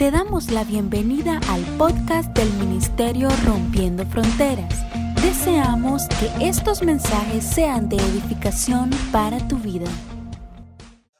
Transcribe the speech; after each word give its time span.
Te 0.00 0.10
damos 0.10 0.50
la 0.50 0.64
bienvenida 0.64 1.42
al 1.50 1.60
podcast 1.76 2.34
del 2.34 2.50
Ministerio 2.54 3.28
Rompiendo 3.44 4.06
Fronteras. 4.06 4.82
Deseamos 5.22 6.08
que 6.08 6.46
estos 6.48 6.82
mensajes 6.82 7.44
sean 7.44 7.90
de 7.90 7.96
edificación 7.96 8.88
para 9.12 9.46
tu 9.46 9.58
vida. 9.58 9.84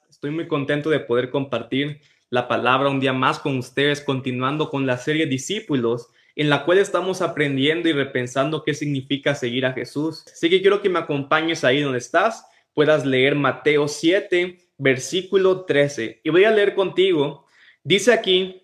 Estoy 0.09 0.31
muy 0.31 0.49
contento 0.49 0.89
de 0.89 0.99
poder 0.99 1.29
compartir 1.29 2.01
la 2.31 2.49
palabra 2.49 2.89
un 2.89 3.01
día 3.01 3.13
más 3.13 3.39
con 3.39 3.59
ustedes, 3.59 4.01
continuando 4.01 4.71
con 4.71 4.87
la 4.87 4.97
serie 4.97 5.27
Discípulos, 5.27 6.09
en 6.35 6.49
la 6.49 6.65
cual 6.65 6.79
estamos 6.79 7.21
aprendiendo 7.21 7.87
y 7.87 7.93
repensando 7.93 8.65
qué 8.65 8.73
significa 8.73 9.35
seguir 9.35 9.67
a 9.67 9.75
Jesús. 9.75 10.25
Así 10.33 10.49
que 10.49 10.63
quiero 10.63 10.81
que 10.81 10.89
me 10.89 11.01
acompañes 11.01 11.65
ahí 11.65 11.83
donde 11.83 11.99
estás, 11.99 12.47
puedas 12.73 13.05
leer 13.05 13.35
Mateo 13.35 13.89
7, 13.89 14.57
versículo 14.79 15.67
13. 15.67 16.23
Y 16.25 16.31
voy 16.31 16.45
a 16.45 16.51
leer 16.51 16.75
contigo. 16.75 17.45
Dice 17.85 18.15
aquí, 18.15 18.63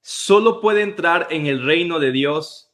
solo 0.00 0.60
puede 0.60 0.82
entrar 0.82 1.28
en 1.30 1.46
el 1.46 1.64
reino 1.64 1.98
de 1.98 2.12
Dios, 2.12 2.72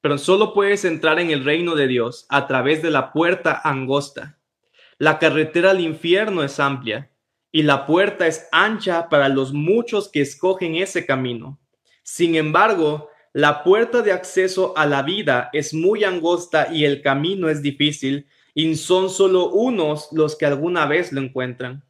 pero 0.00 0.18
solo 0.18 0.54
puedes 0.54 0.84
entrar 0.84 1.18
en 1.18 1.30
el 1.30 1.44
reino 1.44 1.74
de 1.74 1.86
Dios 1.86 2.26
a 2.28 2.46
través 2.46 2.82
de 2.82 2.90
la 2.90 3.12
puerta 3.12 3.60
angosta. 3.64 4.38
La 4.98 5.18
carretera 5.18 5.72
al 5.72 5.80
infierno 5.80 6.42
es 6.42 6.60
amplia 6.60 7.10
y 7.50 7.62
la 7.62 7.86
puerta 7.86 8.26
es 8.26 8.48
ancha 8.52 9.08
para 9.08 9.28
los 9.28 9.52
muchos 9.52 10.08
que 10.08 10.20
escogen 10.20 10.76
ese 10.76 11.06
camino. 11.06 11.58
Sin 12.02 12.36
embargo, 12.36 13.10
la 13.32 13.64
puerta 13.64 14.02
de 14.02 14.12
acceso 14.12 14.72
a 14.76 14.86
la 14.86 15.02
vida 15.02 15.50
es 15.52 15.74
muy 15.74 16.04
angosta 16.04 16.68
y 16.72 16.84
el 16.84 17.02
camino 17.02 17.48
es 17.48 17.62
difícil, 17.62 18.26
y 18.54 18.74
son 18.76 19.10
solo 19.10 19.50
unos 19.50 20.08
los 20.12 20.36
que 20.36 20.46
alguna 20.46 20.86
vez 20.86 21.12
lo 21.12 21.20
encuentran. 21.20 21.84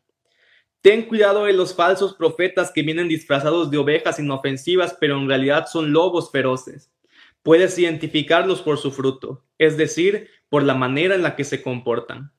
Ten 0.80 1.02
cuidado 1.02 1.44
de 1.44 1.52
los 1.52 1.74
falsos 1.74 2.14
profetas 2.14 2.70
que 2.72 2.82
vienen 2.82 3.08
disfrazados 3.08 3.70
de 3.70 3.78
ovejas 3.78 4.18
inofensivas, 4.18 4.96
pero 5.00 5.18
en 5.18 5.28
realidad 5.28 5.66
son 5.66 5.92
lobos 5.92 6.30
feroces. 6.30 6.92
Puedes 7.42 7.78
identificarlos 7.78 8.62
por 8.62 8.78
su 8.78 8.90
fruto, 8.90 9.44
es 9.58 9.76
decir, 9.76 10.28
por 10.48 10.62
la 10.62 10.74
manera 10.74 11.14
en 11.14 11.22
la 11.22 11.36
que 11.36 11.44
se 11.44 11.62
comportan. 11.62 12.32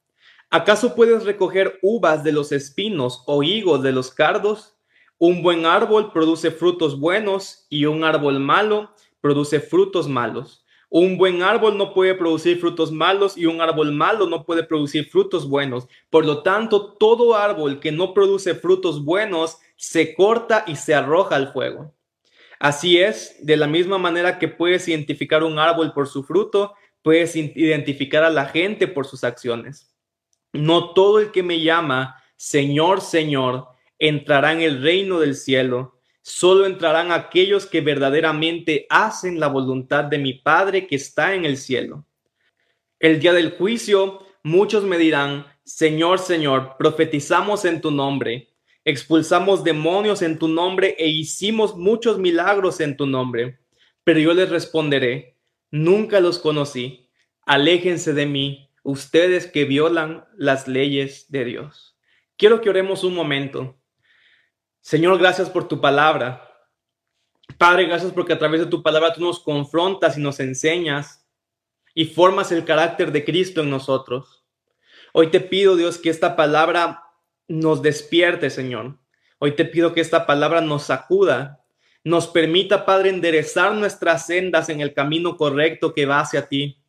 ¿Acaso 0.50 0.96
puedes 0.96 1.26
recoger 1.26 1.78
uvas 1.82 2.24
de 2.24 2.32
los 2.32 2.52
espinos 2.54 3.24
o 3.28 3.44
higos 3.44 3.84
de 3.84 3.92
los 3.92 4.12
cardos? 4.12 4.78
Un 5.18 5.44
buen 5.44 5.66
árbol 5.66 6.14
produce 6.14 6.52
frutos 6.52 7.00
buenos 7.00 7.66
y 7.70 7.86
un 7.86 8.04
árbol 8.04 8.40
malo 8.40 8.92
produce 9.20 9.60
frutos 9.60 10.08
malos. 10.08 10.66
Un 10.90 11.18
buen 11.18 11.44
árbol 11.44 11.78
no 11.78 11.94
puede 11.94 12.16
producir 12.16 12.60
frutos 12.60 12.92
malos 12.92 13.38
y 13.38 13.46
un 13.46 13.60
árbol 13.60 13.92
malo 13.92 14.26
no 14.28 14.46
puede 14.46 14.64
producir 14.64 15.10
frutos 15.10 15.48
buenos. 15.50 15.88
Por 16.10 16.26
lo 16.26 16.44
tanto, 16.44 16.94
todo 16.94 17.36
árbol 17.36 17.80
que 17.80 17.92
no 17.92 18.14
produce 18.14 18.56
frutos 18.56 19.04
buenos 19.04 19.58
se 19.76 20.16
corta 20.16 20.64
y 20.66 20.78
se 20.78 20.96
arroja 20.96 21.36
al 21.36 21.52
fuego. 21.52 21.94
Así 22.60 22.98
es, 22.98 23.36
de 23.46 23.58
la 23.58 23.68
misma 23.68 23.98
manera 23.98 24.40
que 24.40 24.48
puedes 24.48 24.88
identificar 24.88 25.44
un 25.44 25.60
árbol 25.60 25.94
por 25.94 26.08
su 26.08 26.24
fruto, 26.24 26.74
puedes 27.02 27.36
identificar 27.36 28.24
a 28.24 28.30
la 28.30 28.46
gente 28.46 28.88
por 28.88 29.06
sus 29.06 29.24
acciones. 29.24 29.94
No 30.54 30.94
todo 30.94 31.20
el 31.20 31.32
que 31.32 31.44
me 31.44 31.62
llama 31.62 32.22
Señor, 32.36 33.02
Señor, 33.02 33.68
entrará 34.00 34.54
en 34.54 34.62
el 34.62 34.82
reino 34.82 35.20
del 35.20 35.36
cielo. 35.36 35.97
Solo 36.30 36.66
entrarán 36.66 37.14
aquellos 37.14 37.66
que 37.66 37.80
verdaderamente 37.80 38.86
hacen 38.90 39.40
la 39.40 39.48
voluntad 39.48 40.04
de 40.04 40.18
mi 40.18 40.34
Padre 40.34 40.86
que 40.86 40.98
está 40.98 41.34
en 41.36 41.46
el 41.46 41.56
cielo. 41.56 42.06
El 43.00 43.22
día 43.22 43.32
del 43.32 43.52
juicio, 43.52 44.26
muchos 44.44 44.84
me 44.84 44.98
dirán, 44.98 45.46
Señor, 45.64 46.20
Señor, 46.20 46.76
profetizamos 46.78 47.64
en 47.64 47.80
tu 47.80 47.92
nombre, 47.92 48.50
expulsamos 48.84 49.64
demonios 49.64 50.22
en 50.22 50.38
tu 50.38 50.50
nombre 50.50 50.98
e 51.00 51.08
hicimos 51.08 51.78
muchos 51.78 52.20
milagros 52.20 52.82
en 52.82 52.98
tu 52.98 53.06
nombre. 53.06 53.60
Pero 54.04 54.20
yo 54.20 54.34
les 54.34 54.50
responderé, 54.50 55.38
nunca 55.72 56.20
los 56.20 56.40
conocí, 56.40 57.08
aléjense 57.46 58.12
de 58.12 58.26
mí, 58.26 58.70
ustedes 58.84 59.48
que 59.48 59.64
violan 59.64 60.26
las 60.36 60.68
leyes 60.68 61.32
de 61.32 61.46
Dios. 61.46 61.98
Quiero 62.36 62.60
que 62.60 62.70
oremos 62.70 63.06
un 63.06 63.16
momento. 63.16 63.77
Señor, 64.88 65.20
gracias 65.20 65.50
por 65.50 65.68
tu 65.68 65.82
palabra. 65.82 66.50
Padre, 67.58 67.88
gracias 67.88 68.14
porque 68.14 68.32
a 68.32 68.40
través 68.40 68.62
de 68.62 68.68
tu 68.68 68.82
palabra 68.82 69.12
tú 69.12 69.20
nos 69.20 69.42
confrontas 69.42 70.18
y 70.18 70.22
nos 70.22 70.40
enseñas 70.40 71.28
y 71.94 72.06
formas 72.06 72.54
el 72.54 72.64
carácter 72.64 73.12
de 73.12 73.26
Cristo 73.26 73.60
en 73.60 73.70
nosotros. 73.70 74.46
Hoy 75.12 75.30
te 75.30 75.42
pido, 75.42 75.76
Dios, 75.76 75.98
que 75.98 76.10
esta 76.10 76.38
palabra 76.38 77.04
nos 77.50 77.82
despierte, 77.82 78.50
Señor. 78.50 78.98
Hoy 79.40 79.58
te 79.58 79.66
pido 79.66 79.94
que 79.94 80.00
esta 80.00 80.26
palabra 80.26 80.62
nos 80.62 80.84
sacuda, 80.84 81.66
nos 82.06 82.28
permita, 82.28 82.86
Padre, 82.86 83.10
enderezar 83.10 83.74
nuestras 83.74 84.26
sendas 84.26 84.70
en 84.70 84.80
el 84.80 84.94
camino 84.94 85.36
correcto 85.36 85.94
que 85.94 86.06
va 86.06 86.22
hacia 86.22 86.48
ti. 86.48 86.82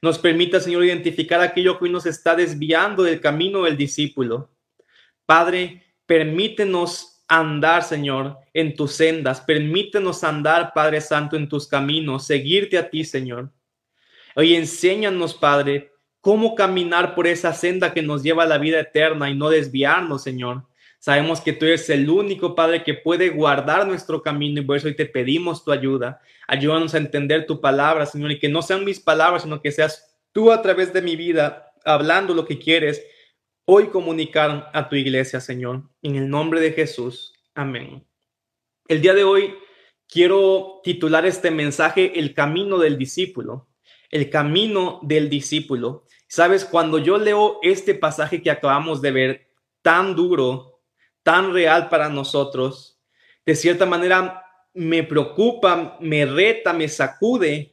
Nos 0.00 0.20
permita, 0.20 0.60
Señor, 0.60 0.84
identificar 0.84 1.40
aquello 1.40 1.76
que 1.76 1.86
hoy 1.86 1.90
nos 1.90 2.06
está 2.06 2.36
desviando 2.36 3.02
del 3.02 3.20
camino 3.20 3.64
del 3.64 3.76
discípulo. 3.76 4.52
Padre, 5.26 5.82
permítenos 6.06 7.11
andar, 7.32 7.82
Señor, 7.82 8.36
en 8.52 8.76
tus 8.76 8.92
sendas. 8.92 9.40
Permítenos 9.40 10.22
andar, 10.22 10.72
Padre 10.74 11.00
Santo, 11.00 11.36
en 11.36 11.48
tus 11.48 11.66
caminos, 11.66 12.26
seguirte 12.26 12.76
a 12.76 12.90
ti, 12.90 13.04
Señor. 13.04 13.50
Hoy 14.36 14.54
enséñanos, 14.54 15.32
Padre, 15.32 15.92
cómo 16.20 16.54
caminar 16.54 17.14
por 17.14 17.26
esa 17.26 17.54
senda 17.54 17.94
que 17.94 18.02
nos 18.02 18.22
lleva 18.22 18.42
a 18.42 18.46
la 18.46 18.58
vida 18.58 18.80
eterna 18.80 19.30
y 19.30 19.34
no 19.34 19.48
desviarnos, 19.48 20.22
Señor. 20.22 20.64
Sabemos 20.98 21.40
que 21.40 21.54
tú 21.54 21.64
eres 21.64 21.88
el 21.88 22.08
único 22.10 22.54
Padre 22.54 22.84
que 22.84 22.94
puede 22.94 23.30
guardar 23.30 23.86
nuestro 23.86 24.22
camino 24.22 24.60
y 24.60 24.64
por 24.64 24.76
eso 24.76 24.88
hoy 24.88 24.94
te 24.94 25.06
pedimos 25.06 25.64
tu 25.64 25.72
ayuda. 25.72 26.20
Ayúdanos 26.46 26.94
a 26.94 26.98
entender 26.98 27.46
tu 27.46 27.62
palabra, 27.62 28.04
Señor, 28.04 28.30
y 28.32 28.38
que 28.38 28.50
no 28.50 28.60
sean 28.60 28.84
mis 28.84 29.00
palabras, 29.00 29.44
sino 29.44 29.62
que 29.62 29.72
seas 29.72 30.18
tú 30.32 30.52
a 30.52 30.60
través 30.60 30.92
de 30.92 31.00
mi 31.00 31.16
vida 31.16 31.72
hablando 31.82 32.34
lo 32.34 32.44
que 32.44 32.58
quieres 32.58 33.02
hoy 33.64 33.88
comunicar 33.88 34.70
a 34.72 34.88
tu 34.88 34.96
iglesia, 34.96 35.40
Señor. 35.40 35.82
En 36.02 36.16
el 36.16 36.28
nombre 36.28 36.60
de 36.60 36.72
Jesús. 36.72 37.32
Amén. 37.54 38.06
El 38.88 39.00
día 39.00 39.14
de 39.14 39.24
hoy 39.24 39.54
quiero 40.08 40.80
titular 40.82 41.24
este 41.24 41.50
mensaje 41.50 42.18
El 42.18 42.34
camino 42.34 42.78
del 42.78 42.98
discípulo. 42.98 43.68
El 44.10 44.30
camino 44.30 45.00
del 45.02 45.30
discípulo. 45.30 46.04
Sabes, 46.28 46.64
cuando 46.64 46.98
yo 46.98 47.18
leo 47.18 47.58
este 47.62 47.94
pasaje 47.94 48.42
que 48.42 48.50
acabamos 48.50 49.00
de 49.00 49.10
ver, 49.10 49.46
tan 49.82 50.14
duro, 50.14 50.80
tan 51.22 51.52
real 51.52 51.88
para 51.88 52.08
nosotros, 52.08 53.00
de 53.44 53.54
cierta 53.54 53.86
manera 53.86 54.44
me 54.74 55.02
preocupa, 55.02 55.98
me 56.00 56.24
reta, 56.24 56.72
me 56.72 56.88
sacude, 56.88 57.71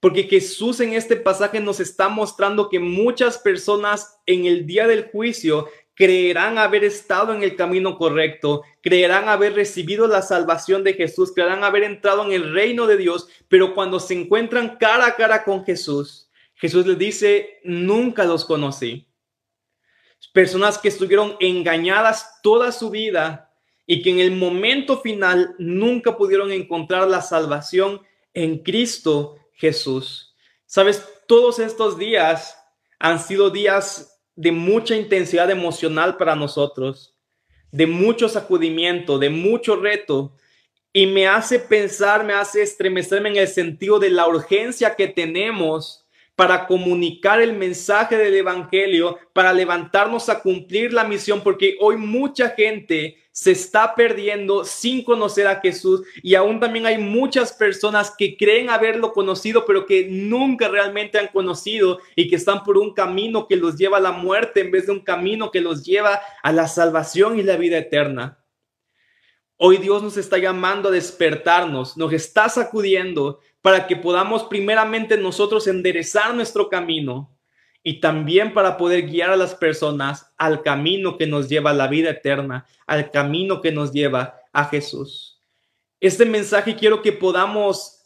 porque 0.00 0.24
Jesús 0.24 0.80
en 0.80 0.94
este 0.94 1.16
pasaje 1.16 1.60
nos 1.60 1.78
está 1.78 2.08
mostrando 2.08 2.68
que 2.68 2.80
muchas 2.80 3.38
personas 3.38 4.18
en 4.26 4.46
el 4.46 4.66
día 4.66 4.86
del 4.86 5.04
juicio 5.10 5.68
creerán 5.94 6.56
haber 6.56 6.82
estado 6.84 7.34
en 7.34 7.42
el 7.42 7.56
camino 7.56 7.98
correcto, 7.98 8.62
creerán 8.82 9.28
haber 9.28 9.54
recibido 9.54 10.06
la 10.06 10.22
salvación 10.22 10.82
de 10.82 10.94
Jesús, 10.94 11.32
creerán 11.34 11.62
haber 11.62 11.84
entrado 11.84 12.24
en 12.24 12.32
el 12.32 12.52
reino 12.52 12.86
de 12.86 12.96
Dios, 12.96 13.28
pero 13.48 13.74
cuando 13.74 14.00
se 14.00 14.14
encuentran 14.14 14.78
cara 14.78 15.06
a 15.06 15.16
cara 15.16 15.44
con 15.44 15.64
Jesús, 15.64 16.30
Jesús 16.54 16.86
les 16.86 16.98
dice, 16.98 17.60
nunca 17.64 18.24
los 18.24 18.44
conocí 18.44 19.06
personas 20.32 20.78
que 20.78 20.88
estuvieron 20.88 21.36
engañadas 21.40 22.40
toda 22.42 22.72
su 22.72 22.90
vida 22.90 23.52
y 23.86 24.02
que 24.02 24.10
en 24.10 24.20
el 24.20 24.32
momento 24.32 25.00
final 25.00 25.54
nunca 25.58 26.16
pudieron 26.16 26.52
encontrar 26.52 27.08
la 27.08 27.22
salvación 27.22 28.00
en 28.34 28.58
Cristo 28.58 29.36
Jesús. 29.60 30.34
Sabes, 30.64 31.06
todos 31.28 31.58
estos 31.58 31.98
días 31.98 32.56
han 32.98 33.20
sido 33.20 33.50
días 33.50 34.20
de 34.34 34.52
mucha 34.52 34.96
intensidad 34.96 35.50
emocional 35.50 36.16
para 36.16 36.34
nosotros, 36.34 37.14
de 37.70 37.86
mucho 37.86 38.28
sacudimiento, 38.28 39.18
de 39.18 39.28
mucho 39.28 39.76
reto, 39.76 40.34
y 40.92 41.06
me 41.06 41.28
hace 41.28 41.58
pensar, 41.58 42.24
me 42.24 42.32
hace 42.32 42.62
estremecerme 42.62 43.28
en 43.28 43.36
el 43.36 43.48
sentido 43.48 43.98
de 43.98 44.10
la 44.10 44.26
urgencia 44.26 44.96
que 44.96 45.06
tenemos 45.06 46.06
para 46.34 46.66
comunicar 46.66 47.40
el 47.40 47.52
mensaje 47.52 48.16
del 48.16 48.34
Evangelio, 48.34 49.18
para 49.34 49.52
levantarnos 49.52 50.28
a 50.30 50.40
cumplir 50.40 50.92
la 50.92 51.04
misión, 51.04 51.42
porque 51.42 51.76
hoy 51.80 51.96
mucha 51.96 52.48
gente 52.50 53.19
se 53.32 53.52
está 53.52 53.94
perdiendo 53.94 54.64
sin 54.64 55.04
conocer 55.04 55.46
a 55.46 55.60
Jesús 55.60 56.02
y 56.22 56.34
aún 56.34 56.58
también 56.58 56.86
hay 56.86 56.98
muchas 56.98 57.52
personas 57.52 58.12
que 58.16 58.36
creen 58.36 58.70
haberlo 58.70 59.12
conocido, 59.12 59.64
pero 59.64 59.86
que 59.86 60.08
nunca 60.10 60.68
realmente 60.68 61.18
han 61.18 61.28
conocido 61.28 62.00
y 62.16 62.28
que 62.28 62.36
están 62.36 62.64
por 62.64 62.76
un 62.76 62.92
camino 62.92 63.46
que 63.46 63.56
los 63.56 63.76
lleva 63.76 63.98
a 63.98 64.00
la 64.00 64.12
muerte 64.12 64.60
en 64.60 64.70
vez 64.70 64.86
de 64.86 64.92
un 64.92 65.00
camino 65.00 65.50
que 65.50 65.60
los 65.60 65.84
lleva 65.84 66.20
a 66.42 66.52
la 66.52 66.66
salvación 66.66 67.38
y 67.38 67.42
la 67.42 67.56
vida 67.56 67.78
eterna. 67.78 68.38
Hoy 69.56 69.76
Dios 69.76 70.02
nos 70.02 70.16
está 70.16 70.38
llamando 70.38 70.88
a 70.88 70.92
despertarnos, 70.92 71.96
nos 71.96 72.12
está 72.12 72.48
sacudiendo 72.48 73.40
para 73.60 73.86
que 73.86 73.94
podamos 73.94 74.44
primeramente 74.44 75.18
nosotros 75.18 75.66
enderezar 75.66 76.34
nuestro 76.34 76.68
camino 76.68 77.36
y 77.82 78.00
también 78.00 78.52
para 78.52 78.76
poder 78.76 79.06
guiar 79.06 79.30
a 79.30 79.36
las 79.36 79.54
personas 79.54 80.32
al 80.36 80.62
camino 80.62 81.16
que 81.16 81.26
nos 81.26 81.48
lleva 81.48 81.70
a 81.70 81.74
la 81.74 81.88
vida 81.88 82.10
eterna, 82.10 82.66
al 82.86 83.10
camino 83.10 83.60
que 83.60 83.72
nos 83.72 83.92
lleva 83.92 84.40
a 84.52 84.66
Jesús. 84.66 85.40
Este 86.00 86.24
mensaje 86.24 86.76
quiero 86.76 87.02
que 87.02 87.12
podamos, 87.12 88.02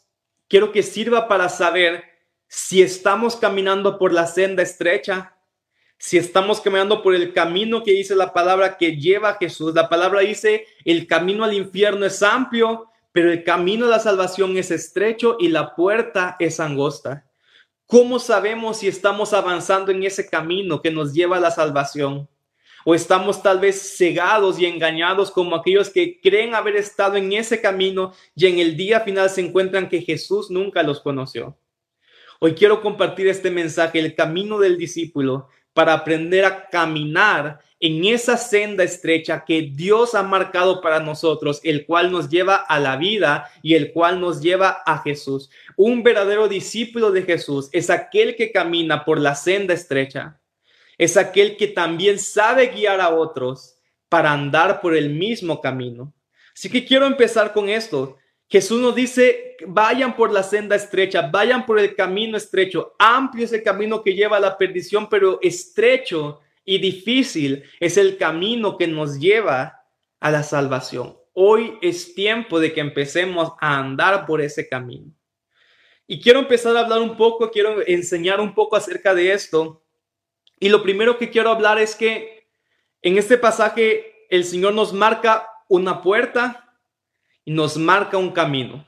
quiero 0.47 0.71
que 0.71 0.83
sirva 0.83 1.27
para 1.27 1.49
saber 1.49 2.03
si 2.47 2.81
estamos 2.81 3.35
caminando 3.35 3.97
por 3.97 4.13
la 4.13 4.27
senda 4.27 4.63
estrecha, 4.63 5.35
si 5.97 6.17
estamos 6.17 6.61
caminando 6.61 7.01
por 7.01 7.15
el 7.15 7.33
camino 7.33 7.83
que 7.83 7.91
dice 7.91 8.15
la 8.15 8.33
palabra 8.33 8.77
que 8.77 8.97
lleva 8.97 9.29
a 9.29 9.37
Jesús. 9.37 9.73
La 9.73 9.89
palabra 9.89 10.21
dice, 10.21 10.65
el 10.83 11.07
camino 11.07 11.43
al 11.43 11.53
infierno 11.53 12.05
es 12.05 12.21
amplio, 12.21 12.87
pero 13.11 13.31
el 13.31 13.43
camino 13.43 13.85
de 13.85 13.91
la 13.91 13.99
salvación 13.99 14.57
es 14.57 14.71
estrecho 14.71 15.37
y 15.39 15.47
la 15.47 15.73
puerta 15.73 16.35
es 16.39 16.59
angosta. 16.59 17.25
¿Cómo 17.87 18.17
sabemos 18.17 18.79
si 18.79 18.87
estamos 18.87 19.31
avanzando 19.31 19.91
en 19.91 20.03
ese 20.03 20.27
camino 20.27 20.81
que 20.81 20.89
nos 20.89 21.13
lleva 21.13 21.37
a 21.37 21.39
la 21.39 21.51
salvación? 21.51 22.27
¿O 22.83 22.95
estamos 22.95 23.43
tal 23.43 23.59
vez 23.59 23.95
cegados 23.95 24.59
y 24.59 24.65
engañados 24.65 25.29
como 25.29 25.55
aquellos 25.55 25.91
que 25.91 26.19
creen 26.19 26.55
haber 26.55 26.77
estado 26.77 27.15
en 27.15 27.31
ese 27.33 27.61
camino 27.61 28.11
y 28.35 28.47
en 28.47 28.57
el 28.57 28.75
día 28.75 29.01
final 29.01 29.29
se 29.29 29.41
encuentran 29.41 29.87
que 29.87 30.01
Jesús 30.01 30.49
nunca 30.49 30.81
los 30.81 30.99
conoció? 30.99 31.59
Hoy 32.39 32.55
quiero 32.55 32.81
compartir 32.81 33.27
este 33.27 33.51
mensaje, 33.51 33.99
el 33.99 34.15
camino 34.15 34.57
del 34.57 34.79
discípulo, 34.79 35.49
para 35.73 35.93
aprender 35.93 36.43
a 36.43 36.67
caminar 36.69 37.59
en 37.79 38.05
esa 38.05 38.37
senda 38.37 38.83
estrecha 38.83 39.43
que 39.45 39.61
Dios 39.61 40.15
ha 40.15 40.23
marcado 40.23 40.81
para 40.81 40.99
nosotros, 40.99 41.59
el 41.63 41.85
cual 41.85 42.11
nos 42.11 42.29
lleva 42.29 42.55
a 42.55 42.79
la 42.79 42.95
vida 42.95 43.51
y 43.61 43.75
el 43.75 43.91
cual 43.91 44.21
nos 44.21 44.41
lleva 44.41 44.81
a 44.85 44.99
Jesús. 44.99 45.49
Un 45.75 46.01
verdadero 46.01 46.47
discípulo 46.47 47.11
de 47.11 47.23
Jesús 47.23 47.69
es 47.71 47.89
aquel 47.89 48.35
que 48.35 48.51
camina 48.51 49.03
por 49.03 49.19
la 49.19 49.35
senda 49.35 49.73
estrecha, 49.73 50.39
es 50.97 51.17
aquel 51.17 51.57
que 51.57 51.67
también 51.67 52.19
sabe 52.19 52.67
guiar 52.67 53.01
a 53.01 53.09
otros 53.09 53.75
para 54.07 54.31
andar 54.31 54.79
por 54.79 54.95
el 54.95 55.09
mismo 55.09 55.59
camino. 55.59 56.13
Así 56.55 56.69
que 56.69 56.85
quiero 56.85 57.05
empezar 57.05 57.51
con 57.51 57.67
esto. 57.67 58.17
Jesús 58.47 58.79
nos 58.79 58.95
dice, 58.95 59.57
vayan 59.67 60.15
por 60.15 60.31
la 60.31 60.43
senda 60.43 60.77
estrecha, 60.77 61.23
vayan 61.23 61.65
por 61.65 61.79
el 61.79 61.95
camino 61.95 62.37
estrecho. 62.37 62.95
Amplio 62.97 63.43
es 63.43 63.51
el 63.51 63.63
camino 63.63 64.01
que 64.01 64.13
lleva 64.13 64.37
a 64.37 64.39
la 64.39 64.57
perdición, 64.57 65.09
pero 65.09 65.39
estrecho 65.41 66.39
y 66.65 66.79
difícil 66.79 67.63
es 67.79 67.97
el 67.97 68.17
camino 68.17 68.77
que 68.77 68.87
nos 68.87 69.19
lleva 69.19 69.85
a 70.19 70.31
la 70.31 70.43
salvación. 70.43 71.17
Hoy 71.33 71.77
es 71.81 72.15
tiempo 72.15 72.59
de 72.59 72.73
que 72.73 72.81
empecemos 72.81 73.53
a 73.61 73.77
andar 73.77 74.25
por 74.25 74.41
ese 74.41 74.67
camino. 74.67 75.13
Y 76.07 76.19
quiero 76.19 76.39
empezar 76.39 76.75
a 76.75 76.81
hablar 76.81 77.01
un 77.01 77.15
poco, 77.15 77.51
quiero 77.51 77.85
enseñar 77.85 78.41
un 78.41 78.53
poco 78.53 78.75
acerca 78.75 79.13
de 79.13 79.31
esto. 79.31 79.83
Y 80.59 80.69
lo 80.69 80.83
primero 80.83 81.17
que 81.17 81.29
quiero 81.29 81.49
hablar 81.49 81.79
es 81.79 81.95
que 81.95 82.47
en 83.01 83.17
este 83.17 83.37
pasaje 83.37 84.27
el 84.29 84.43
Señor 84.43 84.73
nos 84.73 84.93
marca 84.93 85.47
una 85.67 86.01
puerta, 86.01 86.65
y 87.45 87.51
nos 87.51 87.77
marca 87.77 88.17
un 88.17 88.31
camino. 88.31 88.85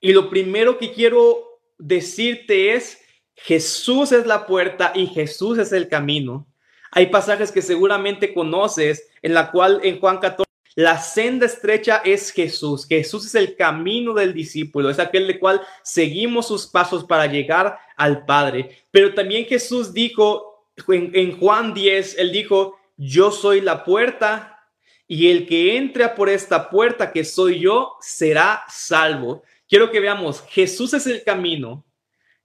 Y 0.00 0.12
lo 0.12 0.30
primero 0.30 0.78
que 0.78 0.92
quiero 0.92 1.60
decirte 1.78 2.72
es, 2.72 2.98
Jesús 3.36 4.10
es 4.10 4.26
la 4.26 4.46
puerta 4.46 4.92
y 4.94 5.06
Jesús 5.06 5.58
es 5.58 5.72
el 5.72 5.88
camino. 5.88 6.46
Hay 6.92 7.06
pasajes 7.06 7.50
que 7.50 7.62
seguramente 7.62 8.32
conoces 8.34 9.08
en 9.22 9.34
la 9.34 9.50
cual 9.50 9.80
en 9.82 9.98
Juan 9.98 10.18
14 10.18 10.52
la 10.74 10.98
senda 10.98 11.46
estrecha 11.46 12.00
es 12.04 12.30
Jesús. 12.30 12.86
Jesús 12.86 13.26
es 13.26 13.34
el 13.34 13.56
camino 13.56 14.14
del 14.14 14.32
discípulo, 14.32 14.88
es 14.88 14.98
aquel 14.98 15.26
de 15.26 15.38
cual 15.38 15.60
seguimos 15.82 16.48
sus 16.48 16.66
pasos 16.66 17.04
para 17.04 17.26
llegar 17.26 17.78
al 17.96 18.24
Padre. 18.24 18.84
Pero 18.90 19.12
también 19.14 19.44
Jesús 19.44 19.92
dijo 19.92 20.66
en, 20.88 21.38
Juan 21.38 21.74
10, 21.74 22.18
él 22.18 22.32
dijo, 22.32 22.78
yo 22.96 23.30
soy 23.30 23.60
la 23.60 23.84
puerta 23.84 24.66
y 25.06 25.30
el 25.30 25.46
que 25.46 25.76
entre 25.76 26.08
por 26.08 26.28
esta 26.28 26.70
puerta 26.70 27.12
que 27.12 27.24
soy 27.24 27.60
yo 27.60 27.96
será 28.00 28.64
salvo. 28.68 29.42
Quiero 29.68 29.90
que 29.90 30.00
veamos, 30.00 30.42
Jesús 30.48 30.94
es 30.94 31.06
el 31.06 31.22
camino, 31.22 31.84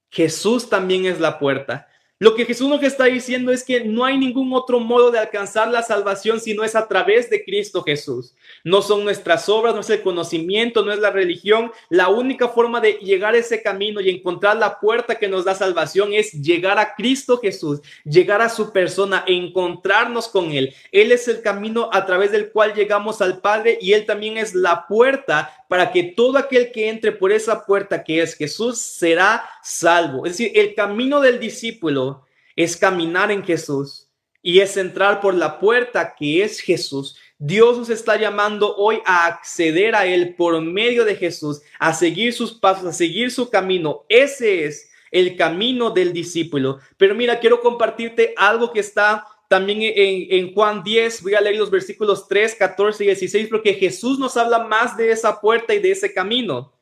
Jesús 0.10 0.70
también 0.70 1.06
es 1.06 1.20
la 1.20 1.40
puerta. 1.40 1.88
Lo 2.20 2.34
que 2.34 2.46
Jesús 2.46 2.68
nos 2.68 2.82
está 2.82 3.06
diciendo 3.06 3.52
es 3.52 3.64
que 3.64 3.84
no 3.84 4.04
hay 4.04 4.18
ningún 4.18 4.52
otro 4.52 4.80
modo 4.80 5.12
de 5.12 5.20
alcanzar 5.20 5.68
la 5.68 5.84
salvación 5.84 6.40
si 6.40 6.56
no 6.56 6.64
es 6.64 6.76
a 6.76 6.88
través 6.88 7.30
de 7.30 7.44
Cristo 7.44 7.84
Jesús. 7.84 8.34
No 8.64 8.82
son 8.82 9.04
nuestras 9.04 9.48
obras, 9.50 9.76
no 9.76 9.82
es 9.82 9.90
el 9.92 10.02
conocimiento, 10.02 10.84
no 10.84 10.92
es 10.92 10.98
la 10.98 11.12
religión. 11.12 11.72
La 11.90 12.10
única 12.10 12.48
forma 12.48 12.82
de 12.82 12.94
llegar 12.94 13.36
a 13.36 13.38
ese 13.38 13.62
camino 13.62 14.02
y 14.02 14.10
encontrar 14.10 14.58
la 14.58 14.80
puerta 14.80 15.20
que 15.20 15.28
nos 15.28 15.46
da 15.46 15.54
salvación 15.54 16.12
es 16.12 16.32
llegar 16.32 16.80
a 16.80 16.96
Cristo 16.96 17.38
Jesús, 17.38 17.82
llegar 18.04 18.42
a 18.42 18.50
su 18.50 18.74
persona, 18.74 19.24
encontrarnos 19.28 20.28
con 20.28 20.52
Él. 20.54 20.74
Él 20.92 21.12
es 21.12 21.28
el 21.28 21.44
camino 21.44 21.88
a 21.94 22.08
través 22.08 22.32
del 22.32 22.52
cual 22.52 22.74
llegamos 22.74 23.22
al 23.22 23.42
Padre 23.42 23.78
y 23.80 23.94
Él 23.94 24.08
también 24.08 24.38
es 24.38 24.56
la 24.56 24.88
puerta 24.88 25.54
para 25.68 25.92
que 25.92 26.04
todo 26.04 26.38
aquel 26.38 26.72
que 26.72 26.90
entre 26.90 27.12
por 27.12 27.32
esa 27.32 27.66
puerta 27.66 28.04
que 28.04 28.22
es 28.22 28.36
Jesús 28.36 28.80
será 28.80 29.48
salvo. 29.64 30.26
Es 30.26 30.34
decir, 30.34 30.52
el 30.56 30.74
camino 30.74 31.20
del 31.22 31.40
discípulo 31.40 32.26
es 32.56 32.78
caminar 32.78 33.32
en 33.32 33.44
Jesús 33.44 34.08
y 34.42 34.60
es 34.60 34.78
entrar 34.78 35.20
por 35.20 35.34
la 35.34 35.60
puerta 35.60 36.16
que 36.18 36.44
es 36.44 36.60
Jesús. 36.60 37.18
Dios 37.38 37.78
nos 37.78 37.90
está 37.90 38.18
llamando 38.18 38.76
hoy 38.78 39.00
a 39.06 39.26
acceder 39.26 39.94
a 39.96 40.06
Él 40.06 40.36
por 40.36 40.60
medio 40.62 41.06
de 41.06 41.16
Jesús, 41.16 41.62
a 41.80 41.94
seguir 41.94 42.34
sus 42.34 42.54
pasos, 42.54 42.86
a 42.86 42.94
seguir 42.94 43.30
su 43.30 43.50
camino. 43.50 44.06
Ese 44.10 44.66
es 44.66 44.90
el 45.12 45.36
camino 45.36 45.92
del 45.92 46.14
discípulo. 46.14 46.80
Pero 46.98 47.14
mira, 47.14 47.40
quiero 47.40 47.62
compartirte 47.62 48.34
algo 48.38 48.72
que 48.72 48.80
está 48.80 49.26
también 49.48 49.80
en, 49.82 50.54
Juan 50.54 50.84
10, 50.84 51.24
voy 51.24 51.36
a 51.36 51.42
leer 51.42 51.56
los 51.56 51.72
versículos 51.72 52.28
3, 52.28 52.56
14 52.56 53.04
y 53.04 53.08
16, 53.08 53.48
porque 53.50 53.74
Jesús 53.74 54.20
nos 54.20 54.36
habla 54.36 54.60
más 54.60 54.98
de 54.98 55.12
esa 55.12 55.40
puerta 55.40 55.74
y 55.74 55.80
de 55.80 55.92
ese 55.92 56.14
camino. 56.14 56.74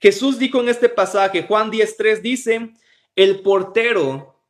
Jesús 0.00 0.38
dijo 0.38 0.60
en 0.60 0.68
este 0.68 0.88
pasaje, 0.88 1.42
Juan 1.42 1.70
10, 1.70 1.96
3 1.96 2.22
dice, 2.22 2.70
el 3.16 3.40
portero 3.40 4.40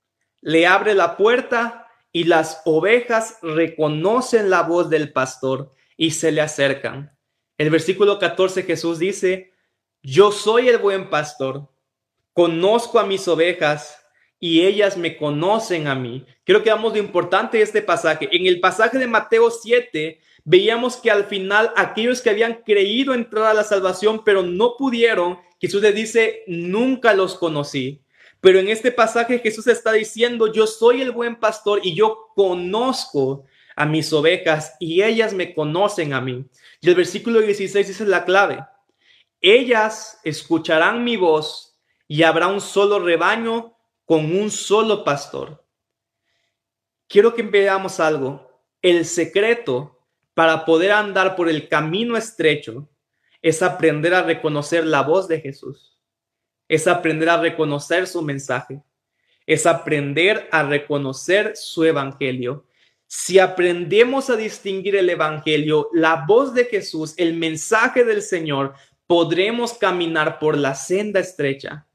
le 0.41 0.67
abre 0.67 0.95
la 0.95 1.17
puerta 1.17 1.89
y 2.13 2.25
las 2.25 2.61
ovejas 2.67 3.39
reconocen 3.41 4.51
la 4.51 4.63
voz 4.63 4.91
del 4.91 5.13
pastor 5.13 5.73
y 5.97 6.11
se 6.11 6.31
le 6.31 6.43
acercan. 6.43 7.17
El 7.57 7.71
versículo 7.71 8.19
14 8.19 8.65
Jesús 8.65 8.99
dice, 8.99 9.53
yo 10.03 10.31
soy 10.33 10.69
el 10.69 10.79
buen 10.79 11.09
pastor, 11.09 11.71
conozco 12.35 12.99
a 12.99 13.07
mis 13.07 13.27
ovejas 13.29 14.02
y 14.45 14.67
ellas 14.67 14.97
me 14.97 15.17
conocen 15.17 15.87
a 15.87 15.95
mí. 15.95 16.27
Creo 16.43 16.65
que 16.65 16.71
vamos 16.71 16.95
de 16.95 16.99
importante 16.99 17.63
este 17.63 17.81
pasaje. 17.81 18.29
En 18.33 18.45
el 18.47 18.59
pasaje 18.59 18.99
de 18.99 19.07
Mateo 19.07 19.53
7, 19.53 20.19
veíamos 20.43 20.97
que 20.97 21.13
al 21.13 21.27
final 21.27 21.73
aquellos 21.77 22.21
que 22.21 22.31
habían 22.31 22.55
creído 22.67 23.15
entrar 23.15 23.45
a 23.45 23.55
la 23.55 23.63
salvación, 23.63 24.25
pero 24.25 24.43
no 24.43 24.75
pudieron, 24.77 25.39
Jesús 25.61 25.81
les 25.81 25.95
dice, 25.95 26.43
nunca 26.49 27.15
los 27.15 27.37
conocí. 27.37 28.03
Pero 28.41 28.59
en 28.59 28.67
este 28.67 28.91
pasaje 28.91 29.39
Jesús 29.39 29.69
está 29.69 29.93
diciendo, 29.93 30.53
yo 30.53 30.67
soy 30.67 31.03
el 31.03 31.13
buen 31.13 31.37
pastor 31.37 31.79
y 31.85 31.95
yo 31.95 32.33
conozco 32.35 33.45
a 33.77 33.87
mis 33.87 34.13
ovejas 34.13 34.75
y 34.81 35.05
ellas 35.05 35.33
me 35.33 35.55
conocen 35.55 36.15
a 36.15 36.21
mí. 36.21 36.45
Y 36.81 36.89
el 36.89 36.97
versículo 36.97 37.41
16 37.41 37.87
dice 37.87 38.05
la 38.07 38.25
clave. 38.25 38.59
Ellas 39.41 40.19
escucharán 40.25 41.05
mi 41.05 41.17
voz 41.17 41.79
y 42.09 42.25
habrá 42.25 42.49
un 42.49 42.61
solo 42.61 42.99
rebaño 42.99 43.77
con 44.13 44.27
un 44.37 44.51
solo 44.51 45.05
pastor. 45.05 45.65
Quiero 47.09 47.35
que 47.35 47.43
veamos 47.43 47.99
algo. 47.99 48.47
El 48.83 49.07
secreto 49.07 50.05
para 50.35 50.67
poder 50.67 50.93
andar 50.93 51.35
por 51.35 51.49
el 51.49 51.67
camino 51.67 52.19
estrecho 52.19 52.91
es 53.41 53.63
aprender 53.63 54.13
a 54.13 54.23
reconocer 54.23 54.85
la 54.85 55.01
voz 55.01 55.29
de 55.29 55.41
Jesús. 55.41 55.99
Es 56.69 56.87
aprender 56.87 57.31
a 57.31 57.41
reconocer 57.41 58.07
su 58.07 58.21
mensaje. 58.21 58.83
Es 59.47 59.65
aprender 59.65 60.47
a 60.53 60.63
reconocer 60.63 61.57
su 61.57 61.83
evangelio. 61.83 62.67
Si 63.07 63.39
aprendemos 63.39 64.29
a 64.29 64.37
distinguir 64.37 64.95
el 64.97 65.09
evangelio, 65.09 65.89
la 65.95 66.27
voz 66.29 66.53
de 66.53 66.67
Jesús, 66.67 67.15
el 67.17 67.33
mensaje 67.33 68.05
del 68.05 68.21
Señor, 68.21 68.75
podremos 69.07 69.73
caminar 69.73 70.39
por 70.39 70.59
la 70.59 70.75
senda 70.75 71.19
estrecha 71.19 71.87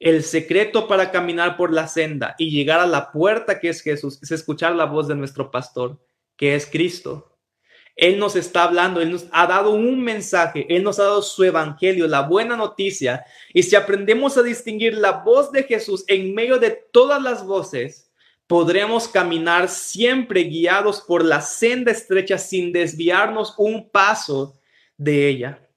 el 0.00 0.24
secreto 0.24 0.88
para 0.88 1.10
caminar 1.10 1.58
por 1.58 1.72
la 1.72 1.86
senda 1.86 2.34
y 2.38 2.50
llegar 2.50 2.80
a 2.80 2.86
la 2.86 3.12
puerta 3.12 3.60
que 3.60 3.68
es 3.68 3.82
Jesús 3.82 4.18
es 4.22 4.30
escuchar 4.32 4.74
la 4.74 4.86
voz 4.86 5.06
de 5.06 5.14
nuestro 5.14 5.50
pastor, 5.50 6.00
que 6.36 6.54
es 6.54 6.66
Cristo. 6.66 7.36
Él 7.94 8.18
nos 8.18 8.34
está 8.34 8.64
hablando, 8.64 9.02
Él 9.02 9.10
nos 9.10 9.26
ha 9.30 9.46
dado 9.46 9.72
un 9.72 10.02
mensaje, 10.02 10.64
Él 10.74 10.82
nos 10.82 10.98
ha 10.98 11.02
dado 11.04 11.20
su 11.20 11.44
evangelio, 11.44 12.08
la 12.08 12.22
buena 12.22 12.56
noticia. 12.56 13.26
Y 13.52 13.62
si 13.62 13.76
aprendemos 13.76 14.38
a 14.38 14.42
distinguir 14.42 14.94
la 14.94 15.12
voz 15.12 15.52
de 15.52 15.64
Jesús 15.64 16.04
en 16.08 16.34
medio 16.34 16.58
de 16.58 16.70
todas 16.70 17.20
las 17.20 17.44
voces, 17.44 18.10
podremos 18.46 19.06
caminar 19.06 19.68
siempre 19.68 20.44
guiados 20.44 21.02
por 21.02 21.22
la 21.22 21.42
senda 21.42 21.92
estrecha 21.92 22.38
sin 22.38 22.72
desviarnos 22.72 23.54
un 23.58 23.90
paso 23.90 24.58
de 24.96 25.28
ella. 25.28 25.69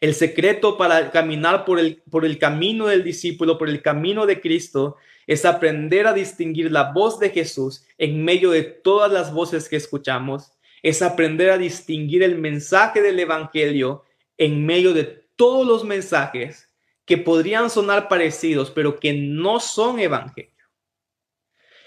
El 0.00 0.14
secreto 0.14 0.76
para 0.76 1.10
caminar 1.10 1.64
por 1.64 1.78
el, 1.78 2.02
por 2.10 2.24
el 2.24 2.38
camino 2.38 2.86
del 2.86 3.02
discípulo, 3.02 3.58
por 3.58 3.68
el 3.68 3.82
camino 3.82 4.26
de 4.26 4.40
Cristo, 4.40 4.96
es 5.26 5.44
aprender 5.44 6.06
a 6.06 6.12
distinguir 6.12 6.70
la 6.70 6.92
voz 6.92 7.18
de 7.18 7.30
Jesús 7.30 7.84
en 7.98 8.24
medio 8.24 8.50
de 8.50 8.62
todas 8.62 9.12
las 9.12 9.32
voces 9.32 9.68
que 9.68 9.76
escuchamos. 9.76 10.52
Es 10.82 11.02
aprender 11.02 11.50
a 11.50 11.58
distinguir 11.58 12.22
el 12.22 12.38
mensaje 12.38 13.02
del 13.02 13.18
Evangelio 13.18 14.04
en 14.36 14.64
medio 14.64 14.94
de 14.94 15.04
todos 15.36 15.66
los 15.66 15.84
mensajes 15.84 16.68
que 17.04 17.16
podrían 17.16 17.70
sonar 17.70 18.08
parecidos, 18.08 18.70
pero 18.70 19.00
que 19.00 19.12
no 19.14 19.60
son 19.60 19.98
evangelio. 19.98 20.52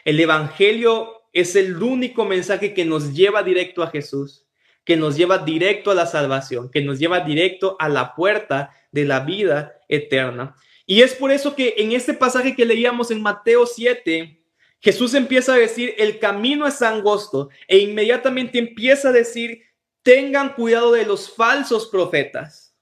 El 0.04 0.20
evangelio 0.20 1.22
es 1.32 1.56
el 1.56 1.82
único 1.82 2.26
mensaje 2.26 2.74
que 2.74 2.86
nos 2.86 3.14
lleva 3.14 3.44
directo 3.44 3.84
a 3.84 3.92
Jesús, 3.92 4.48
que 4.84 4.98
nos 4.98 5.16
lleva 5.16 5.40
directo 5.40 5.92
a 5.92 5.96
la 5.96 6.06
salvación, 6.06 6.70
que 6.72 6.82
nos 6.82 7.00
lleva 7.00 7.20
directo 7.20 7.76
a 7.80 7.90
la 7.90 8.16
puerta 8.16 8.72
de 8.92 9.06
la 9.06 9.22
vida 9.22 9.80
eterna. 9.88 10.56
Y 10.86 11.02
es 11.02 11.14
por 11.14 11.32
eso 11.32 11.56
que 11.56 11.76
en 11.78 11.92
este 11.92 12.14
pasaje 12.14 12.56
que 12.56 12.66
leíamos 12.66 13.12
en 13.12 13.22
Mateo 13.22 13.66
7, 13.66 14.42
Jesús 14.80 15.14
empieza 15.14 15.54
a 15.54 15.58
decir, 15.58 15.94
el 15.98 16.20
camino 16.20 16.66
es 16.66 16.82
angosto, 16.82 17.50
e 17.68 17.78
inmediatamente 17.78 18.58
empieza 18.58 19.10
a 19.10 19.14
decir, 19.14 19.62
tengan 20.02 20.54
cuidado 20.54 20.92
de 20.94 21.06
los 21.06 21.34
falsos 21.34 21.88
profetas. 21.88 22.76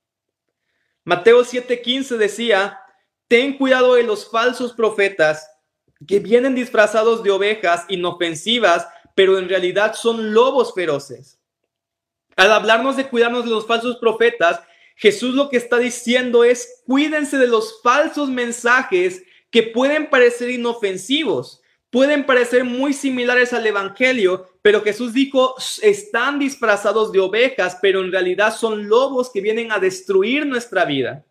Mateo 1.04 1.44
7:15 1.44 2.18
decía, 2.18 2.80
ten 3.28 3.58
cuidado 3.58 3.96
de 3.96 4.04
los 4.04 4.30
falsos 4.30 4.74
profetas 4.74 5.50
que 6.08 6.20
vienen 6.20 6.56
disfrazados 6.56 7.24
de 7.24 7.32
ovejas 7.32 7.86
inofensivas, 7.90 8.88
pero 9.16 9.38
en 9.38 9.50
realidad 9.50 9.94
son 9.94 10.34
lobos 10.34 10.74
feroces. 10.74 11.39
Al 12.40 12.54
hablarnos 12.54 12.96
de 12.96 13.06
cuidarnos 13.06 13.44
de 13.44 13.50
los 13.50 13.68
falsos 13.68 13.98
profetas, 13.98 14.62
Jesús 14.96 15.36
lo 15.36 15.50
que 15.50 15.58
está 15.58 15.78
diciendo 15.78 16.46
es, 16.46 16.84
cuídense 16.86 17.38
de 17.38 17.48
los 17.48 17.82
falsos 17.84 18.30
mensajes 18.30 19.24
que 19.52 19.62
pueden 19.62 20.10
parecer 20.10 20.50
inofensivos, 20.50 21.62
pueden 21.90 22.26
parecer 22.26 22.64
muy 22.64 22.94
similares 22.94 23.52
al 23.52 23.68
Evangelio, 23.68 24.48
pero 24.62 24.82
Jesús 24.82 25.12
dijo, 25.12 25.54
están 25.82 26.40
disfrazados 26.40 27.12
de 27.12 27.20
ovejas, 27.20 27.78
pero 27.82 28.00
en 28.00 28.10
realidad 28.10 28.56
son 28.56 28.88
lobos 28.88 29.30
que 29.34 29.42
vienen 29.42 29.74
a 29.74 29.80
destruir 29.80 30.46
nuestra 30.46 30.86
vida. 30.86 31.26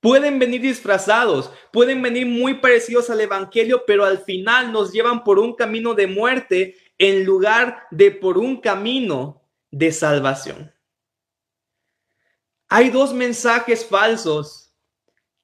Pueden 0.00 0.38
venir 0.38 0.62
disfrazados, 0.62 1.50
pueden 1.74 2.00
venir 2.00 2.24
muy 2.24 2.54
parecidos 2.54 3.10
al 3.10 3.20
Evangelio, 3.20 3.84
pero 3.86 4.06
al 4.06 4.24
final 4.24 4.72
nos 4.72 4.94
llevan 4.94 5.24
por 5.24 5.38
un 5.38 5.54
camino 5.54 5.92
de 5.92 6.06
muerte 6.06 6.76
en 6.96 7.22
lugar 7.26 7.82
de 7.90 8.12
por 8.12 8.38
un 8.38 8.62
camino 8.62 9.41
de 9.72 9.90
salvación. 9.90 10.72
Hay 12.68 12.90
dos 12.90 13.12
mensajes 13.12 13.84
falsos 13.84 14.72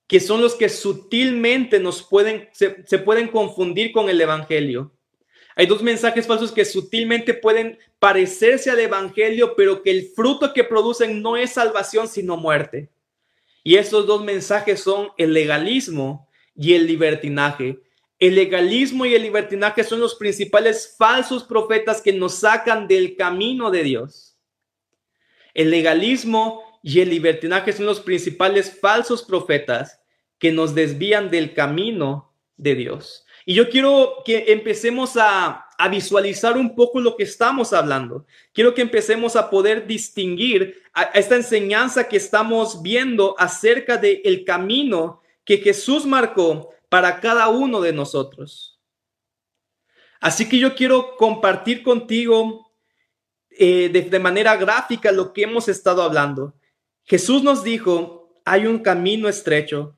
que 0.06 0.20
son 0.20 0.40
los 0.40 0.54
que 0.54 0.68
sutilmente 0.68 1.80
nos 1.80 2.02
pueden, 2.02 2.49
se, 2.52 2.85
se 2.87 2.99
pueden 2.99 3.28
confundir 3.28 3.92
con 3.92 4.08
el 4.08 4.20
Evangelio. 4.20 4.94
Hay 5.56 5.66
dos 5.66 5.82
mensajes 5.82 6.26
falsos 6.26 6.52
que 6.52 6.64
sutilmente 6.64 7.35
pueden 7.35 7.78
parecerse 7.99 8.70
al 8.70 8.78
Evangelio, 8.78 9.56
pero 9.56 9.82
que 9.82 9.90
el 9.90 10.08
fruto 10.14 10.52
que 10.54 10.64
producen 10.64 11.20
no 11.20 11.37
es 11.37 11.50
salvación, 11.50 12.06
sino 12.06 12.37
muerte. 12.37 12.90
Y 13.64 13.76
esos 13.76 14.06
dos 14.06 14.25
mensajes 14.25 14.80
son 14.80 15.08
el 15.18 15.35
legalismo 15.35 16.28
y 16.54 16.75
el 16.75 16.87
libertinaje. 16.87 17.80
El 18.18 18.34
legalismo 18.34 19.06
y 19.06 19.14
el 19.14 19.22
libertinaje 19.22 19.84
son 19.84 20.00
los 20.00 20.16
principales 20.16 20.94
falsos 20.98 21.44
profetas 21.44 22.02
que 22.02 22.12
nos 22.12 22.34
sacan 22.34 22.88
del 22.88 23.14
camino 23.14 23.70
de 23.70 23.84
Dios. 23.84 24.37
El 25.54 25.70
legalismo 25.70 26.80
y 26.82 27.00
el 27.00 27.10
libertinaje 27.10 27.72
son 27.72 27.87
los 27.87 28.00
principales 28.00 28.76
falsos 28.80 29.22
profetas 29.22 30.00
que 30.38 30.50
nos 30.50 30.75
desvían 30.75 31.30
del 31.30 31.54
camino 31.54 32.34
de 32.56 32.75
Dios. 32.75 33.25
Y 33.46 33.54
yo 33.54 33.70
quiero 33.70 34.22
que 34.25 34.46
empecemos 34.48 35.16
a, 35.16 35.68
a 35.78 35.88
visualizar 35.88 36.56
un 36.56 36.75
poco 36.75 37.00
lo 37.00 37.16
que 37.16 37.22
estamos 37.22 37.72
hablando. 37.72 38.26
Quiero 38.52 38.75
que 38.75 38.82
empecemos 38.82 39.37
a 39.37 39.48
poder 39.48 39.87
distinguir 39.87 40.82
a 40.92 41.04
esta 41.04 41.37
enseñanza 41.37 42.08
que 42.08 42.16
estamos 42.16 42.82
viendo 42.82 43.37
acerca 43.38 43.96
del 43.96 44.20
el 44.25 44.44
camino 44.44 45.22
que 45.44 45.58
Jesús 45.58 46.04
marcó 46.04 46.75
para 46.88 47.21
cada 47.21 47.49
uno 47.49 47.80
de 47.80 47.92
nosotros. 47.92 48.80
Así 50.21 50.49
que 50.49 50.59
yo 50.59 50.75
quiero 50.75 51.16
compartir 51.16 51.83
contigo 51.83 52.73
eh, 53.50 53.88
de, 53.88 54.02
de 54.02 54.18
manera 54.18 54.57
gráfica 54.57 55.12
lo 55.12 55.33
que 55.33 55.42
hemos 55.42 55.68
estado 55.68 56.02
hablando. 56.02 56.54
Jesús 57.04 57.42
nos 57.42 57.62
dijo, 57.62 58.35
hay 58.45 58.66
un 58.66 58.80
camino 58.80 59.28
estrecho, 59.28 59.97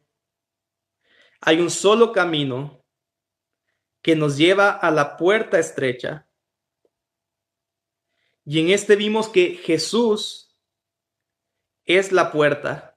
hay 1.41 1.61
un 1.61 1.71
solo 1.71 2.13
camino 2.13 2.85
que 4.03 4.17
nos 4.17 4.37
lleva 4.37 4.71
a 4.71 4.91
la 4.91 5.17
puerta 5.17 5.59
estrecha. 5.59 6.27
Y 8.45 8.61
en 8.61 8.71
este 8.71 8.97
vimos 8.97 9.29
que 9.29 9.57
Jesús 9.57 10.57
es 11.85 12.13
la 12.13 12.33
puerta. 12.33 12.90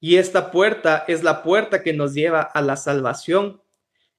Y 0.00 0.16
esta 0.16 0.50
puerta 0.50 1.04
es 1.08 1.22
la 1.22 1.42
puerta 1.42 1.82
que 1.82 1.92
nos 1.92 2.14
lleva 2.14 2.42
a 2.42 2.60
la 2.60 2.76
salvación 2.76 3.62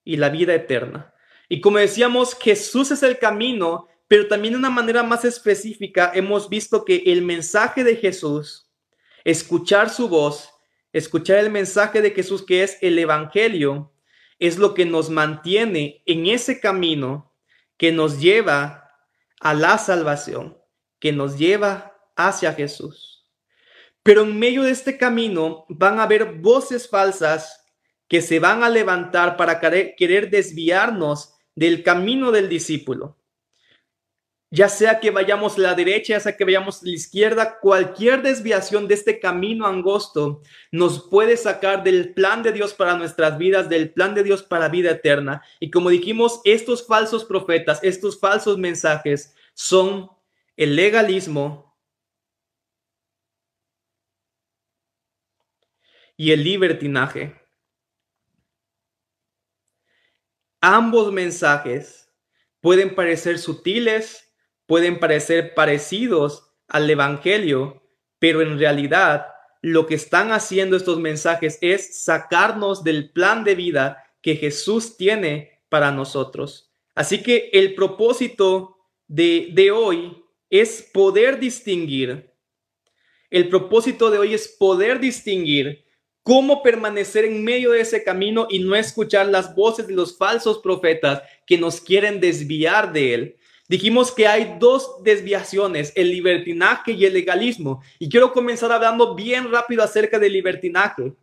y 0.04 0.18
la 0.18 0.30
vida 0.30 0.54
eterna. 0.54 1.14
Y 1.50 1.62
como 1.62 1.78
decíamos, 1.78 2.36
Jesús 2.36 2.92
es 2.92 3.04
el 3.04 3.20
camino, 3.20 3.88
pero 4.08 4.28
también 4.28 4.54
de 4.54 4.60
una 4.60 4.70
manera 4.70 5.04
más 5.04 5.26
específica 5.26 6.12
hemos 6.14 6.50
visto 6.50 6.84
que 6.86 7.04
el 7.08 7.22
mensaje 7.22 7.84
de 7.84 7.96
Jesús, 7.96 8.70
escuchar 9.24 9.90
su 9.90 10.10
voz, 10.10 10.50
escuchar 10.94 11.38
el 11.38 11.52
mensaje 11.52 12.02
de 12.02 12.12
Jesús 12.12 12.44
que 12.46 12.64
es 12.64 12.78
el 12.82 12.98
Evangelio, 12.98 13.94
es 14.40 14.58
lo 14.58 14.74
que 14.74 14.86
nos 14.86 15.10
mantiene 15.10 16.04
en 16.06 16.28
ese 16.28 16.60
camino 16.60 17.34
que 17.78 17.92
nos 17.92 18.20
lleva 18.20 18.92
a 19.40 19.54
la 19.54 19.78
salvación, 19.78 20.58
que 21.00 21.12
nos 21.12 21.38
lleva 21.38 21.96
hacia 22.16 22.54
Jesús. 22.54 23.17
Pero 24.08 24.22
en 24.22 24.40
medio 24.40 24.64
de 24.64 24.72
este 24.72 24.98
camino 24.98 25.66
van 25.68 26.00
a 26.00 26.04
haber 26.04 26.36
voces 26.40 26.90
falsas 26.90 27.64
que 28.08 28.22
se 28.22 28.40
van 28.40 28.64
a 28.64 28.70
levantar 28.70 29.36
para 29.36 29.60
querer 29.60 30.30
desviarnos 30.30 31.36
del 31.56 31.84
camino 31.84 32.32
del 32.32 32.48
discípulo 32.48 33.18
ya 34.50 34.70
sea 34.70 35.00
que 35.00 35.12
vayamos 35.12 35.58
a 35.58 35.62
la 35.62 35.76
derecha, 35.76 36.14
ya 36.14 36.20
sea 36.22 36.38
que 36.38 36.46
vayamos 36.46 36.82
a 36.82 36.86
la 36.86 36.92
izquierda, 36.92 37.60
cualquier 37.60 38.22
desviación 38.22 38.88
de 38.88 38.94
este 38.94 39.20
camino 39.20 39.68
angosto 39.68 40.42
nos 40.72 41.10
puede 41.10 41.36
sacar 41.36 41.84
del 41.84 42.14
plan 42.14 42.44
de 42.44 42.54
Dios 42.54 42.74
para 42.74 42.96
nuestras 42.96 43.38
vidas, 43.38 43.68
del 43.68 43.92
plan 43.92 44.16
de 44.16 44.24
Dios 44.24 44.44
para 44.44 44.70
vida 44.70 44.92
eterna. 44.92 45.42
Y 45.60 45.70
como 45.70 45.90
dijimos, 45.90 46.40
estos 46.46 46.88
falsos 46.88 47.26
profetas, 47.26 47.80
estos 47.84 48.20
falsos 48.20 48.58
mensajes 48.58 49.36
son 49.54 50.10
el 50.56 50.78
legalismo 50.78 51.67
y 56.18 56.32
el 56.32 56.44
libertinaje. 56.44 57.36
Ambos 60.60 61.14
mensajes 61.14 62.12
pueden 62.60 62.96
parecer 62.96 63.38
sutiles, 63.38 64.34
pueden 64.66 65.00
parecer 65.00 65.54
parecidos 65.54 66.52
al 66.68 66.90
Evangelio, 66.90 67.84
pero 68.20 68.42
en 68.42 68.58
realidad 68.58 69.28
lo 69.62 69.86
que 69.86 69.96
están 69.96 70.32
haciendo 70.32 70.76
estos 70.76 71.00
mensajes 71.00 71.60
es 71.62 72.04
sacarnos 72.04 72.84
del 72.84 73.12
plan 73.12 73.44
de 73.44 73.56
vida 73.56 74.04
que 74.22 74.36
Jesús 74.36 74.98
tiene 74.98 75.62
para 75.70 75.92
nosotros. 75.92 76.74
Así 76.96 77.22
que 77.22 77.52
el 77.54 77.76
propósito 77.76 78.78
de, 79.08 79.50
de 79.54 79.72
hoy 79.72 80.24
es 80.50 80.82
poder 80.92 81.40
distinguir. 81.40 82.34
El 83.30 83.50
propósito 83.50 84.10
de 84.10 84.18
hoy 84.18 84.34
es 84.34 84.48
poder 84.48 85.00
distinguir 85.00 85.87
cómo 86.28 86.62
permanecer 86.62 87.24
en 87.24 87.42
medio 87.42 87.72
de 87.72 87.80
ese 87.80 88.04
camino 88.04 88.48
y 88.50 88.60
no 88.60 88.76
escuchar 88.76 89.28
las 89.28 89.56
voces 89.56 89.88
de 89.88 89.94
los 89.94 90.18
falsos 90.18 90.60
profetas 90.60 91.22
que 91.46 91.58
nos 91.58 91.80
quieren 91.80 92.20
desviar 92.20 92.92
de 92.92 93.14
él. 93.14 93.38
Dijimos 93.70 94.12
que 94.12 94.28
hay 94.28 94.58
dos 94.60 95.02
desviaciones, 95.06 95.94
el 95.96 96.12
libertinaje 96.12 96.92
y 96.92 97.06
el 97.06 97.14
legalismo. 97.14 97.82
Y 97.98 98.10
quiero 98.10 98.34
comenzar 98.34 98.74
hablando 98.74 99.16
bien 99.16 99.50
rápido 99.50 99.82
acerca 99.82 100.20
del 100.20 100.34
libertinaje. 100.34 101.14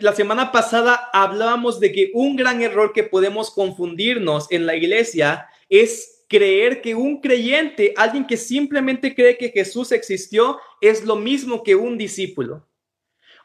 la 0.00 0.12
semana 0.12 0.50
pasada 0.50 1.08
hablábamos 1.12 1.78
de 1.78 1.92
que 1.92 2.10
un 2.14 2.34
gran 2.34 2.62
error 2.62 2.92
que 2.92 3.04
podemos 3.04 3.52
confundirnos 3.52 4.50
en 4.50 4.66
la 4.66 4.74
iglesia 4.74 5.46
es 5.68 6.24
creer 6.28 6.82
que 6.82 6.96
un 6.96 7.20
creyente, 7.20 7.94
alguien 7.96 8.26
que 8.26 8.36
simplemente 8.36 9.14
cree 9.14 9.38
que 9.38 9.50
Jesús 9.50 9.92
existió, 9.92 10.58
es 10.80 11.04
lo 11.04 11.14
mismo 11.14 11.62
que 11.62 11.76
un 11.76 11.96
discípulo. 11.96 12.66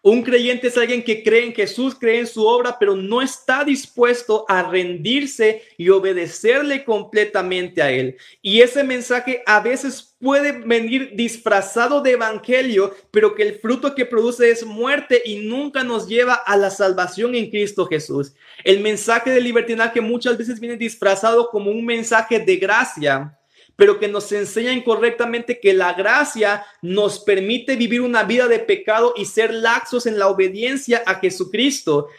Un 0.02 0.24
creyente 0.24 0.68
es 0.68 0.78
alguien 0.78 1.04
que 1.04 1.24
cree 1.24 1.46
en 1.46 1.54
Jesús, 1.54 1.96
cree 1.96 2.20
en 2.20 2.28
su 2.28 2.46
obra, 2.46 2.78
pero 2.80 2.96
no 2.96 3.22
está 3.22 3.64
dispuesto 3.64 4.46
a 4.48 4.64
rendirse 4.64 5.64
y 5.78 5.90
obedecerle 5.90 6.84
completamente 6.86 7.82
a 7.82 7.92
Él. 7.92 8.18
Y 8.42 8.62
ese 8.62 8.84
mensaje 8.84 9.44
a 9.46 9.60
veces 9.60 10.16
puede 10.20 10.52
venir 10.52 11.12
disfrazado 11.16 12.02
de 12.02 12.12
evangelio, 12.12 12.96
pero 13.12 13.36
que 13.36 13.44
el 13.44 13.60
fruto 13.60 13.96
que 13.96 14.06
produce 14.06 14.52
es 14.52 14.66
muerte 14.66 15.22
y 15.26 15.40
nunca 15.40 15.84
nos 15.84 16.08
lleva 16.08 16.34
a 16.34 16.56
la 16.58 16.70
salvación 16.70 17.36
en 17.36 17.50
Cristo 17.50 17.86
Jesús. 17.86 18.34
El 18.64 18.82
mensaje 18.82 19.32
de 19.32 19.42
libertinaje 19.42 20.02
muchas 20.02 20.38
veces 20.38 20.60
viene 20.60 20.78
disfrazado 20.78 21.50
como 21.50 21.72
un 21.72 21.86
mensaje 21.86 22.40
de 22.40 22.56
gracia, 22.58 23.39
pero 23.80 23.98
que 23.98 24.10
nos 24.10 24.30
enseña 24.34 24.74
incorrectamente 24.74 25.62
que 25.62 25.74
la 25.74 25.94
gracia 25.94 26.66
nos 26.82 27.18
permite 27.18 27.78
vivir 27.78 28.02
una 28.02 28.24
vida 28.24 28.50
de 28.50 28.60
pecado 28.60 29.14
y 29.16 29.24
ser 29.24 29.54
laxos 29.54 30.06
en 30.06 30.20
la 30.20 30.28
obediencia 30.28 31.02
a 31.06 31.16
Jesucristo. 31.16 32.10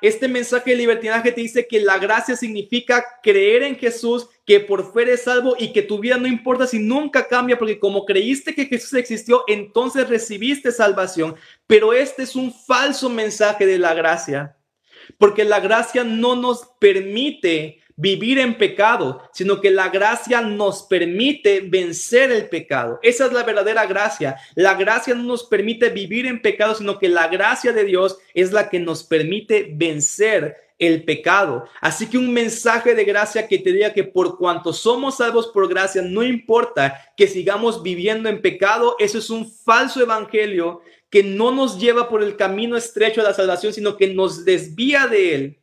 Este 0.00 0.28
mensaje 0.28 0.70
de 0.70 0.76
libertinaje 0.76 1.32
te 1.32 1.40
dice 1.40 1.66
que 1.66 1.80
la 1.80 1.98
gracia 1.98 2.36
significa 2.36 3.04
creer 3.24 3.64
en 3.64 3.74
Jesús, 3.74 4.28
que 4.46 4.60
por 4.60 4.92
fe 4.92 5.02
eres 5.02 5.24
salvo 5.24 5.56
y 5.58 5.72
que 5.72 5.82
tu 5.82 5.98
vida 5.98 6.16
no 6.16 6.28
importa 6.28 6.64
si 6.64 6.78
nunca 6.78 7.26
cambia, 7.26 7.58
porque 7.58 7.80
como 7.80 8.04
creíste 8.04 8.54
que 8.54 8.66
Jesús 8.66 8.94
existió, 8.94 9.42
entonces 9.48 10.08
recibiste 10.08 10.70
salvación. 10.70 11.34
Pero 11.66 11.92
este 11.92 12.22
es 12.22 12.36
un 12.36 12.54
falso 12.54 13.10
mensaje 13.10 13.66
de 13.66 13.80
la 13.80 13.94
gracia, 13.94 14.56
porque 15.18 15.42
la 15.42 15.58
gracia 15.58 16.04
no 16.04 16.36
nos 16.36 16.68
permite 16.78 17.80
vivir 17.98 18.38
en 18.38 18.56
pecado, 18.56 19.20
sino 19.32 19.60
que 19.60 19.72
la 19.72 19.88
gracia 19.88 20.40
nos 20.40 20.84
permite 20.84 21.60
vencer 21.60 22.30
el 22.30 22.48
pecado. 22.48 23.00
Esa 23.02 23.26
es 23.26 23.32
la 23.32 23.42
verdadera 23.42 23.86
gracia. 23.86 24.36
La 24.54 24.74
gracia 24.74 25.16
no 25.16 25.24
nos 25.24 25.42
permite 25.42 25.90
vivir 25.90 26.24
en 26.24 26.40
pecado, 26.40 26.76
sino 26.76 26.96
que 26.98 27.08
la 27.08 27.26
gracia 27.26 27.72
de 27.72 27.84
Dios 27.84 28.18
es 28.34 28.52
la 28.52 28.70
que 28.70 28.78
nos 28.78 29.02
permite 29.02 29.68
vencer 29.74 30.56
el 30.78 31.02
pecado. 31.02 31.64
Así 31.80 32.06
que 32.06 32.18
un 32.18 32.32
mensaje 32.32 32.94
de 32.94 33.02
gracia 33.02 33.48
que 33.48 33.58
te 33.58 33.72
diga 33.72 33.92
que 33.92 34.04
por 34.04 34.38
cuanto 34.38 34.72
somos 34.72 35.16
salvos 35.16 35.48
por 35.48 35.68
gracia, 35.68 36.00
no 36.00 36.22
importa 36.22 37.12
que 37.16 37.26
sigamos 37.26 37.82
viviendo 37.82 38.28
en 38.28 38.40
pecado, 38.40 38.94
eso 39.00 39.18
es 39.18 39.28
un 39.28 39.50
falso 39.50 40.00
evangelio 40.00 40.82
que 41.10 41.24
no 41.24 41.50
nos 41.50 41.80
lleva 41.80 42.08
por 42.08 42.22
el 42.22 42.36
camino 42.36 42.76
estrecho 42.76 43.22
a 43.22 43.24
la 43.24 43.34
salvación, 43.34 43.72
sino 43.72 43.96
que 43.96 44.14
nos 44.14 44.44
desvía 44.44 45.08
de 45.08 45.34
él 45.34 45.58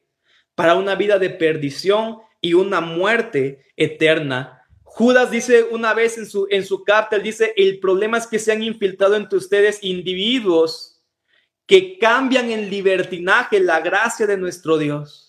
para 0.54 0.75
una 0.75 0.96
vida 0.96 1.18
de 1.18 1.30
perdición 1.30 2.25
y 2.46 2.54
una 2.54 2.80
muerte 2.80 3.66
eterna. 3.75 4.62
Judas 4.84 5.32
dice 5.32 5.64
una 5.64 5.96
vez 5.96 6.20
en 6.20 6.28
su, 6.28 6.46
en 6.52 6.64
su 6.64 6.84
carta, 6.84 7.18
dice, 7.18 7.56
el 7.58 7.80
problema 7.80 8.20
es 8.20 8.28
que 8.28 8.38
se 8.38 8.52
han 8.52 8.62
infiltrado 8.62 9.16
entre 9.16 9.40
ustedes 9.40 9.80
individuos 9.82 11.04
que 11.66 11.98
cambian 11.98 12.52
en 12.52 12.70
libertinaje 12.70 13.60
la 13.60 13.80
gracia 13.80 14.28
de 14.28 14.38
nuestro 14.38 14.78
Dios. 14.78 15.25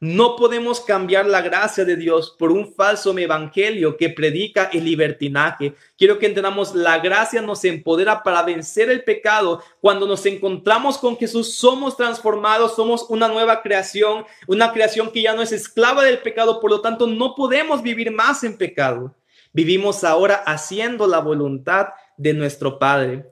No 0.00 0.36
podemos 0.36 0.80
cambiar 0.80 1.26
la 1.26 1.40
gracia 1.40 1.84
de 1.84 1.96
Dios 1.96 2.34
por 2.38 2.52
un 2.52 2.72
falso 2.74 3.16
evangelio 3.16 3.96
que 3.96 4.10
predica 4.10 4.70
el 4.72 4.84
libertinaje. 4.84 5.74
Quiero 5.96 6.18
que 6.18 6.26
entendamos, 6.26 6.74
la 6.74 6.98
gracia 6.98 7.40
nos 7.40 7.64
empodera 7.64 8.22
para 8.22 8.42
vencer 8.42 8.90
el 8.90 9.04
pecado. 9.04 9.62
Cuando 9.80 10.06
nos 10.06 10.26
encontramos 10.26 10.98
con 10.98 11.16
Jesús, 11.16 11.56
somos 11.56 11.96
transformados, 11.96 12.76
somos 12.76 13.06
una 13.08 13.28
nueva 13.28 13.62
creación, 13.62 14.24
una 14.46 14.72
creación 14.72 15.10
que 15.10 15.22
ya 15.22 15.34
no 15.34 15.42
es 15.42 15.52
esclava 15.52 16.04
del 16.04 16.18
pecado, 16.18 16.60
por 16.60 16.70
lo 16.70 16.80
tanto 16.80 17.06
no 17.06 17.34
podemos 17.34 17.82
vivir 17.82 18.10
más 18.10 18.44
en 18.44 18.56
pecado. 18.56 19.14
Vivimos 19.52 20.02
ahora 20.02 20.42
haciendo 20.46 21.06
la 21.06 21.20
voluntad 21.20 21.88
de 22.16 22.34
nuestro 22.34 22.78
Padre. 22.78 23.30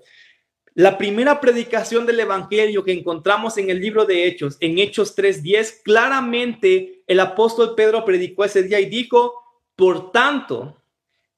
La 0.75 0.97
primera 0.97 1.39
predicación 1.39 2.07
del 2.07 2.21
Evangelio 2.21 2.83
que 2.83 2.93
encontramos 2.93 3.59
en 3.59 3.69
el 3.69 3.79
libro 3.79 4.07
de 4.07 4.27
Hechos, 4.27 4.57
en 4.61 4.79
Hechos 4.79 5.15
3.10, 5.15 5.83
claramente 5.83 7.03
el 7.07 7.21
apóstol 7.21 7.75
Pedro 7.75 8.07
predicó 8.07 8.45
ese 8.45 8.63
día 8.63 8.81
y 8.81 8.87
dijo, 8.87 9.35
por 9.77 10.13
tanto, 10.13 10.83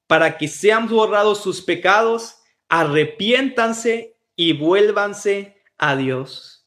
para 0.07 0.37
que 0.37 0.47
sean 0.47 0.87
borrados 0.87 1.41
sus 1.41 1.61
pecados, 1.61 2.37
arrepiéntanse 2.69 4.15
y 4.37 4.53
vuélvanse 4.53 5.61
a 5.77 5.97
Dios. 5.97 6.65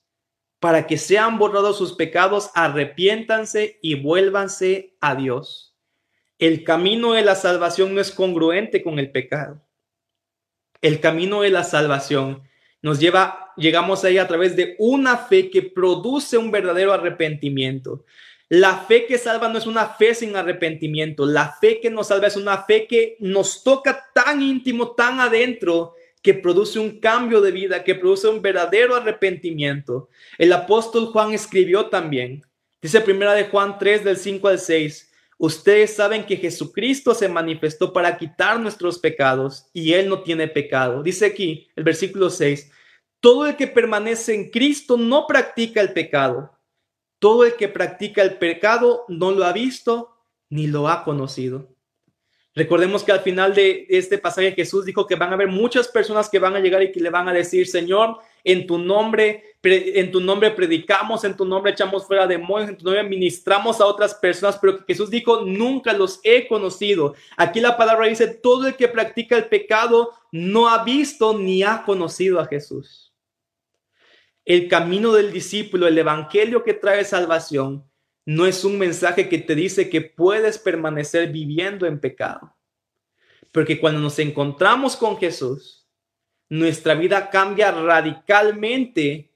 Para 0.61 0.87
que 0.87 0.99
sean 0.99 1.39
borrados 1.39 1.79
sus 1.79 1.95
pecados, 1.95 2.51
arrepiéntanse 2.55 3.79
y 3.81 3.95
vuélvanse 3.95 4.95
a 5.01 5.15
Dios. 5.15 5.75
El 6.39 6.65
camino 6.65 7.15
de 7.15 7.23
la 7.23 7.35
salvación 7.35 7.95
no 7.95 8.01
es 8.01 8.11
congruente 8.11 8.83
con 8.83 8.99
el 8.99 9.11
pecado. 9.11 9.63
El 10.83 11.01
camino 11.01 11.43
de 11.43 11.51
la 11.51 11.65
salvación 11.65 12.43
nos 12.83 13.01
lleva, 13.01 13.53
llegamos 13.57 14.05
ahí 14.05 14.19
a 14.19 14.29
través 14.29 14.57
de 14.57 14.77
una 14.79 15.17
fe 15.17 15.51
que 15.51 15.63
produce 15.63 16.39
un 16.39 16.51
verdadero 16.51 16.93
arrepentimiento. 16.93 18.05
La 18.49 18.79
fe 18.79 19.05
que 19.07 19.19
salva 19.19 19.49
no 19.49 19.59
es 19.59 19.67
una 19.67 19.87
fe 19.87 20.15
sin 20.15 20.35
arrepentimiento. 20.35 21.27
La 21.27 21.53
fe 21.53 21.81
que 21.81 21.91
nos 21.91 22.09
salva 22.09 22.29
es 22.29 22.37
una 22.37 22.63
fe 22.63 22.87
que 22.87 23.17
nos 23.21 23.63
toca 23.63 24.07
tan 24.15 24.41
íntimo, 24.41 24.93
tan 24.93 25.21
adentro, 25.21 25.95
que 26.23 26.35
produce 26.35 26.79
un 26.79 26.99
cambio 26.99 27.41
de 27.41 27.53
vida, 27.53 27.85
que 27.85 27.95
produce 27.95 28.29
un 28.29 28.43
verdadero 28.43 28.97
arrepentimiento. 28.97 30.09
El 30.37 30.53
apóstol 30.53 31.07
Juan 31.07 31.33
escribió 31.33 31.87
también, 31.87 32.43
dice 32.81 33.01
primera 33.01 33.35
de 33.35 33.45
Juan 33.45 33.79
3 33.79 34.05
del 34.05 34.17
5 34.17 34.49
al 34.49 34.59
6, 34.59 35.08
ustedes 35.39 35.95
saben 35.95 36.27
que 36.27 36.37
Jesucristo 36.37 37.15
se 37.15 37.29
manifestó 37.29 37.93
para 37.93 38.19
quitar 38.19 38.61
nuestros 38.61 38.99
pecados 38.99 39.67
y 39.73 39.95
él 39.95 40.09
no 40.09 40.23
tiene 40.23 40.49
pecado. 40.49 41.03
Dice 41.03 41.27
aquí 41.27 41.69
el 41.77 41.85
versículo 41.85 42.29
6, 42.29 42.71
todo 43.21 43.47
el 43.47 43.57
que 43.57 43.67
permanece 43.67 44.35
en 44.35 44.51
Cristo 44.51 44.97
no 44.97 45.27
practica 45.27 45.81
el 45.81 45.93
pecado. 45.93 46.53
Todo 47.19 47.45
el 47.45 47.55
que 47.55 47.69
practica 47.69 48.23
el 48.23 48.39
pecado 48.39 49.05
no 49.09 49.33
lo 49.33 49.45
ha 49.45 49.53
visto 49.53 50.15
ni 50.51 50.67
lo 50.67 50.89
ha 50.89 51.05
conocido. 51.05 51.69
Recordemos 52.55 53.05
que 53.05 53.13
al 53.13 53.21
final 53.21 53.55
de 53.55 53.87
este 53.89 54.19
pasaje 54.19 54.53
Jesús 54.53 54.85
dijo 54.85 55.07
que 55.07 55.15
van 55.15 55.31
a 55.31 55.35
haber 55.35 55.49
muchas 55.49 55.89
personas 55.89 56.29
que 56.29 56.39
van 56.39 56.57
a 56.57 56.61
llegar 56.61 56.83
y 56.83 56.91
que 56.91 57.01
le 57.01 57.11
van 57.11 57.29
a 57.29 57.33
decir, 57.33 57.69
Señor, 57.69 58.19
en 58.45 58.67
tu 58.67 58.79
nombre, 58.79 59.57
en 59.63 60.11
tu 60.11 60.21
nombre 60.21 60.51
predicamos, 60.51 61.25
en 61.25 61.37
tu 61.37 61.45
nombre 61.45 61.73
echamos 61.73 62.07
fuera 62.07 62.27
demonios, 62.27 62.71
en 62.71 62.77
tu 62.77 62.85
nombre 62.85 63.03
ministramos 63.03 63.81
a 63.81 63.87
otras 63.87 64.15
personas, 64.15 64.59
pero 64.61 64.79
Jesús 64.87 65.11
dijo, 65.11 65.43
nunca 65.43 65.93
los 65.93 66.21
he 66.23 66.47
conocido. 66.49 67.15
Aquí 67.37 67.61
la 67.61 67.77
palabra 67.77 68.07
dice, 68.07 68.29
todo 68.29 68.67
el 68.67 68.77
que 68.77 68.89
practica 68.89 69.37
el 69.37 69.49
pecado 69.49 70.13
no 70.33 70.69
ha 70.69 70.85
visto 70.85 71.37
ni 71.37 71.63
ha 71.63 71.85
conocido 71.85 72.41
a 72.41 72.47
Jesús. 72.47 73.13
El 74.45 74.69
camino 74.69 75.13
del 75.13 75.33
discípulo, 75.33 75.87
el 75.87 75.99
evangelio 75.99 76.65
que 76.65 76.75
trae 76.75 77.05
salvación, 77.05 77.85
no 78.25 78.47
es 78.47 78.65
un 78.65 78.79
mensaje 78.79 79.29
que 79.29 79.39
te 79.39 79.55
dice 79.55 79.89
que 79.89 80.03
puedes 80.03 80.59
permanecer 80.59 81.33
viviendo 81.33 81.87
en 81.87 81.99
pecado. 81.99 82.55
Porque 83.53 83.81
cuando 83.81 84.01
nos 84.01 84.19
encontramos 84.19 84.97
con 84.97 85.17
Jesús, 85.17 85.78
nuestra 86.49 86.95
vida 86.95 87.31
cambia 87.31 87.71
radicalmente 87.71 89.31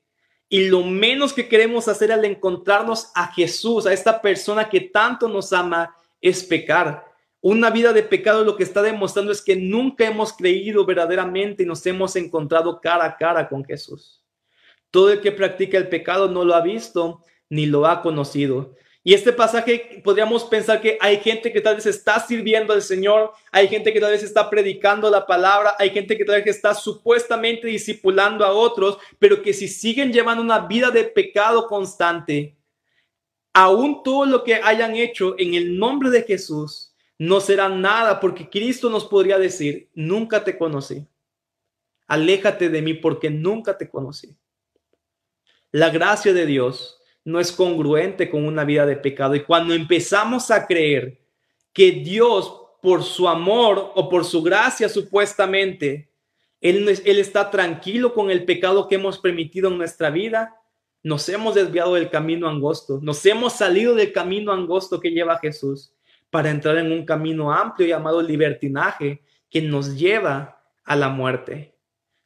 y 0.49 0.69
lo 0.69 0.83
menos 0.83 1.33
que 1.33 1.49
queremos 1.49 1.89
hacer 1.89 2.13
al 2.13 2.25
encontrarnos 2.25 3.11
a 3.15 3.33
Jesús, 3.33 3.87
a 3.87 3.93
esta 3.93 4.21
persona 4.21 4.69
que 4.69 4.81
tanto 4.81 5.29
nos 5.29 5.53
ama, 5.53 5.97
es 6.21 6.45
pecar. 6.45 7.07
Una 7.41 7.71
vida 7.71 7.93
de 7.93 8.03
pecado 8.03 8.45
lo 8.45 8.57
que 8.57 8.63
está 8.63 8.83
demostrando 8.83 9.33
es 9.33 9.43
que 9.43 9.57
nunca 9.57 10.07
hemos 10.07 10.33
creído 10.33 10.85
verdaderamente 10.85 11.63
y 11.63 11.67
nos 11.67 11.85
hemos 11.87 12.17
encontrado 12.17 12.81
cara 12.81 13.05
a 13.05 13.17
cara 13.17 13.49
con 13.49 13.65
Jesús. 13.65 14.23
Todo 14.91 15.11
el 15.11 15.21
que 15.21 15.33
practica 15.33 15.79
el 15.79 15.89
pecado 15.89 16.29
no 16.29 16.45
lo 16.45 16.55
ha 16.55 16.61
visto 16.61 17.25
ni 17.49 17.67
lo 17.67 17.87
ha 17.87 18.03
conocido. 18.03 18.75
Y 19.05 19.15
este 19.15 19.33
pasaje 19.33 20.01
podríamos 20.05 20.45
pensar 20.45 20.81
que 20.81 20.97
hay 21.01 21.17
gente 21.19 21.53
que 21.53 21.61
tal 21.61 21.75
vez 21.75 21.87
está 21.87 22.25
sirviendo 22.25 22.73
al 22.73 22.83
Señor, 22.83 23.33
hay 23.51 23.67
gente 23.67 23.93
que 23.93 24.01
tal 24.01 24.13
vez 24.13 24.23
está 24.23 24.49
predicando 24.49 25.11
la 25.11 25.27
palabra, 25.27 25.75
hay 25.79 25.91
gente 25.91 26.17
que 26.17 26.25
tal 26.25 26.37
vez 26.37 26.47
está 26.47 26.73
supuestamente 26.73 27.67
discipulando 27.67 28.45
a 28.45 28.53
otros, 28.53 28.99
pero 29.19 29.43
que 29.43 29.53
si 29.53 29.67
siguen 29.67 30.13
llevando 30.13 30.41
una 30.41 30.61
vida 30.61 30.93
de 30.93 31.03
pecado 31.03 31.67
constante, 31.67 32.57
aún 33.53 34.05
todo 34.05 34.25
lo 34.25 34.45
que 34.45 34.55
hayan 34.55 34.95
hecho 34.95 35.35
en 35.37 35.55
el 35.55 35.77
nombre 35.77 36.09
de 36.11 36.23
Jesús 36.23 36.95
no 37.19 37.41
será 37.41 37.69
nada, 37.69 38.21
porque 38.21 38.49
Cristo 38.49 38.89
nos 38.89 39.05
podría 39.05 39.39
decir, 39.39 39.91
nunca 39.95 40.45
te 40.45 40.57
conocí. 40.57 41.07
Aléjate 42.07 42.69
de 42.69 42.83
mí 42.83 42.95
porque 42.95 43.31
nunca 43.31 43.77
te 43.77 43.89
conocí. 43.89 44.37
La 45.73 45.91
gracia 45.91 46.33
de 46.33 46.47
Dios 46.47 47.02
no 47.25 47.41
es 47.41 47.53
congruente 47.53 48.31
con 48.31 48.45
una 48.45 48.65
vida 48.65 48.87
de 48.87 48.97
pecado. 48.97 49.35
Y 49.35 49.45
cuando 49.45 49.75
empezamos 49.75 50.51
a 50.51 50.67
creer 50.67 51.19
que 51.73 51.93
Dios, 51.93 52.53
por 52.83 53.03
su 53.03 53.29
amor 53.29 53.93
o 53.95 54.09
por 54.09 54.25
su 54.25 54.43
gracia 54.43 54.89
supuestamente, 54.89 56.11
él, 56.61 56.89
él, 56.89 57.19
está 57.19 57.51
tranquilo 57.51 58.15
con 58.15 58.31
el 58.31 58.45
pecado 58.45 58.89
que 58.89 58.97
hemos 58.97 59.19
permitido 59.19 59.69
en 59.69 59.79
nuestra 59.79 60.11
vida, 60.11 60.57
nos 61.03 61.29
hemos 61.29 61.55
desviado 61.55 61.95
del 61.95 62.11
camino 62.11 62.49
angosto, 62.49 63.01
nos 63.03 63.25
hemos 63.27 63.55
salido 63.55 63.95
del 63.95 64.13
camino 64.13 64.53
angosto 64.53 65.01
que 65.01 65.11
lleva 65.11 65.39
Jesús 65.39 65.93
para 66.31 66.51
entrar 66.51 66.79
en 66.79 66.93
un 66.93 67.05
camino 67.05 67.53
amplio 67.53 67.89
llamado 67.89 68.23
libertinaje 68.23 69.23
que 69.51 69.61
nos 69.61 69.97
lleva 69.97 70.63
a 70.85 70.97
la 70.97 71.09
muerte. 71.09 71.75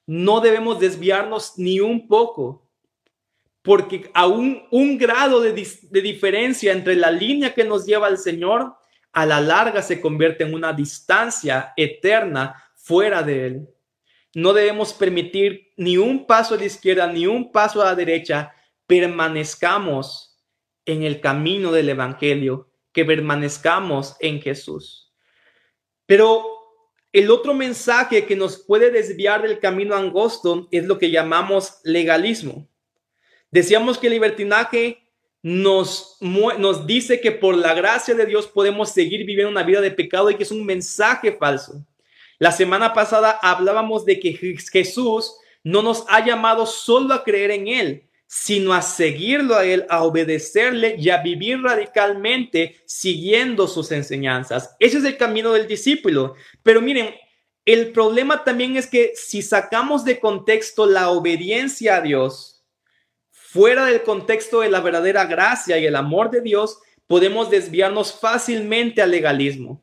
No 0.06 0.40
debemos 0.40 0.78
desviarnos 0.78 1.54
ni 1.56 1.80
un 1.80 2.06
poco 2.06 2.65
porque 3.66 4.08
aún 4.14 4.62
un 4.70 4.96
grado 4.96 5.40
de, 5.40 5.52
diferencia 5.90 6.70
entre 6.72 6.94
la 6.94 7.10
línea 7.10 7.52
que 7.52 7.64
nos 7.64 7.84
lleva 7.84 8.06
al 8.06 8.16
Señor, 8.16 8.76
a 9.12 9.26
la 9.26 9.40
larga 9.40 9.82
se 9.82 10.00
convierte 10.00 10.44
en 10.44 10.54
una 10.54 10.72
distancia 10.72 11.72
eterna 11.76 12.62
fuera 12.76 13.24
de 13.24 13.46
Él. 13.46 13.68
No 14.36 14.52
debemos 14.52 14.92
permitir 14.92 15.72
ni 15.76 15.96
un 15.96 16.28
paso 16.28 16.54
a 16.54 16.58
la 16.58 16.64
izquierda 16.64 17.08
ni 17.08 17.26
un 17.26 17.50
paso 17.50 17.82
a 17.82 17.86
la 17.86 17.96
derecha. 17.96 18.54
Permanezcamos 18.86 20.38
en 20.84 21.02
el 21.02 21.20
camino 21.20 21.72
del 21.72 21.88
Evangelio, 21.88 22.70
que 22.92 23.04
permanezcamos 23.04 24.14
en 24.20 24.40
Jesús. 24.40 25.12
Pero 26.06 26.44
el 27.12 27.32
otro 27.32 27.52
mensaje 27.52 28.26
que 28.26 28.36
nos 28.36 28.58
puede 28.58 28.92
desviar 28.92 29.42
del 29.42 29.58
camino 29.58 29.96
angosto 29.96 30.68
es 30.70 30.86
lo 30.86 30.98
que 30.98 31.10
llamamos 31.10 31.80
legalismo. 31.82 32.68
Decíamos 33.56 33.96
que 33.96 34.08
el 34.08 34.12
libertinaje 34.12 34.98
nos, 35.42 36.18
nos 36.20 36.86
dice 36.86 37.22
que 37.22 37.32
por 37.32 37.56
la 37.56 37.72
gracia 37.72 38.14
de 38.14 38.26
Dios 38.26 38.46
podemos 38.46 38.90
seguir 38.90 39.24
viviendo 39.24 39.50
una 39.50 39.62
vida 39.62 39.80
de 39.80 39.90
pecado 39.90 40.30
y 40.30 40.34
que 40.34 40.42
es 40.42 40.50
un 40.50 40.66
mensaje 40.66 41.32
falso. 41.32 41.82
La 42.38 42.52
semana 42.52 42.92
pasada 42.92 43.30
hablábamos 43.40 44.04
de 44.04 44.20
que 44.20 44.58
Jesús 44.70 45.38
no 45.64 45.80
nos 45.80 46.04
ha 46.08 46.22
llamado 46.22 46.66
solo 46.66 47.14
a 47.14 47.24
creer 47.24 47.50
en 47.50 47.68
Él, 47.68 48.02
sino 48.26 48.74
a 48.74 48.82
seguirlo 48.82 49.56
a 49.56 49.64
Él, 49.64 49.86
a 49.88 50.02
obedecerle 50.02 50.96
y 50.98 51.08
a 51.08 51.22
vivir 51.22 51.62
radicalmente 51.62 52.76
siguiendo 52.84 53.68
sus 53.68 53.90
enseñanzas. 53.90 54.76
Ese 54.78 54.98
es 54.98 55.04
el 55.04 55.16
camino 55.16 55.54
del 55.54 55.66
discípulo. 55.66 56.34
Pero 56.62 56.82
miren, 56.82 57.14
el 57.64 57.92
problema 57.92 58.44
también 58.44 58.76
es 58.76 58.86
que 58.86 59.12
si 59.14 59.40
sacamos 59.40 60.04
de 60.04 60.20
contexto 60.20 60.84
la 60.84 61.08
obediencia 61.08 61.96
a 61.96 62.00
Dios, 62.02 62.55
fuera 63.56 63.86
del 63.86 64.02
contexto 64.02 64.60
de 64.60 64.68
la 64.68 64.80
verdadera 64.80 65.24
gracia 65.24 65.78
y 65.78 65.86
el 65.86 65.96
amor 65.96 66.30
de 66.30 66.42
Dios, 66.42 66.78
podemos 67.06 67.48
desviarnos 67.48 68.12
fácilmente 68.12 69.00
al 69.00 69.10
legalismo. 69.10 69.82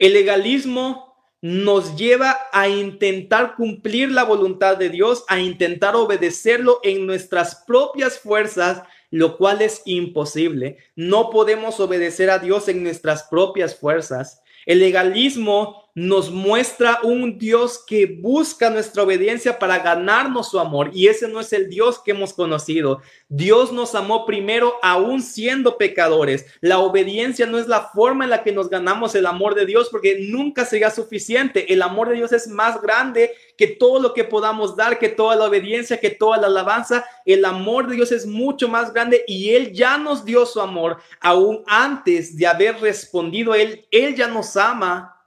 El 0.00 0.14
legalismo 0.14 1.14
nos 1.40 1.94
lleva 1.94 2.36
a 2.52 2.68
intentar 2.68 3.54
cumplir 3.54 4.10
la 4.10 4.24
voluntad 4.24 4.76
de 4.76 4.88
Dios, 4.88 5.24
a 5.28 5.38
intentar 5.38 5.94
obedecerlo 5.94 6.80
en 6.82 7.06
nuestras 7.06 7.54
propias 7.68 8.18
fuerzas, 8.18 8.82
lo 9.12 9.36
cual 9.36 9.62
es 9.62 9.82
imposible. 9.84 10.78
No 10.96 11.30
podemos 11.30 11.78
obedecer 11.78 12.30
a 12.30 12.40
Dios 12.40 12.66
en 12.66 12.82
nuestras 12.82 13.22
propias 13.30 13.76
fuerzas. 13.76 14.42
El 14.66 14.80
legalismo 14.80 15.89
nos 16.00 16.30
muestra 16.30 17.00
un 17.02 17.38
Dios 17.38 17.84
que 17.86 18.06
busca 18.06 18.70
nuestra 18.70 19.02
obediencia 19.02 19.58
para 19.58 19.80
ganarnos 19.80 20.50
su 20.50 20.58
amor 20.58 20.90
y 20.94 21.08
ese 21.08 21.28
no 21.28 21.40
es 21.40 21.52
el 21.52 21.68
Dios 21.68 21.98
que 21.98 22.12
hemos 22.12 22.32
conocido. 22.32 23.02
Dios 23.28 23.70
nos 23.70 23.94
amó 23.94 24.24
primero 24.24 24.76
aún 24.80 25.20
siendo 25.20 25.76
pecadores. 25.76 26.46
La 26.62 26.78
obediencia 26.78 27.44
no 27.44 27.58
es 27.58 27.68
la 27.68 27.90
forma 27.90 28.24
en 28.24 28.30
la 28.30 28.42
que 28.42 28.50
nos 28.50 28.70
ganamos 28.70 29.14
el 29.14 29.26
amor 29.26 29.54
de 29.54 29.66
Dios 29.66 29.88
porque 29.90 30.26
nunca 30.26 30.64
será 30.64 30.90
suficiente. 30.90 31.70
El 31.70 31.82
amor 31.82 32.08
de 32.08 32.14
Dios 32.14 32.32
es 32.32 32.48
más 32.48 32.80
grande 32.80 33.32
que 33.58 33.66
todo 33.66 34.00
lo 34.00 34.14
que 34.14 34.24
podamos 34.24 34.74
dar, 34.76 34.98
que 34.98 35.10
toda 35.10 35.36
la 35.36 35.44
obediencia, 35.44 36.00
que 36.00 36.08
toda 36.08 36.38
la 36.38 36.46
alabanza. 36.46 37.04
El 37.26 37.44
amor 37.44 37.88
de 37.88 37.96
Dios 37.96 38.10
es 38.10 38.24
mucho 38.24 38.68
más 38.68 38.94
grande 38.94 39.22
y 39.28 39.50
Él 39.50 39.70
ya 39.74 39.98
nos 39.98 40.24
dio 40.24 40.46
su 40.46 40.62
amor 40.62 40.96
aún 41.20 41.62
antes 41.66 42.38
de 42.38 42.46
haber 42.46 42.80
respondido 42.80 43.54
Él. 43.54 43.86
Él 43.90 44.14
ya 44.14 44.28
nos 44.28 44.56
ama 44.56 45.18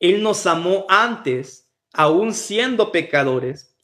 él 0.00 0.22
nos 0.22 0.46
amó 0.46 0.86
antes, 0.88 1.70
aún 1.92 2.34
siendo 2.34 2.92
pecadores. 2.92 3.74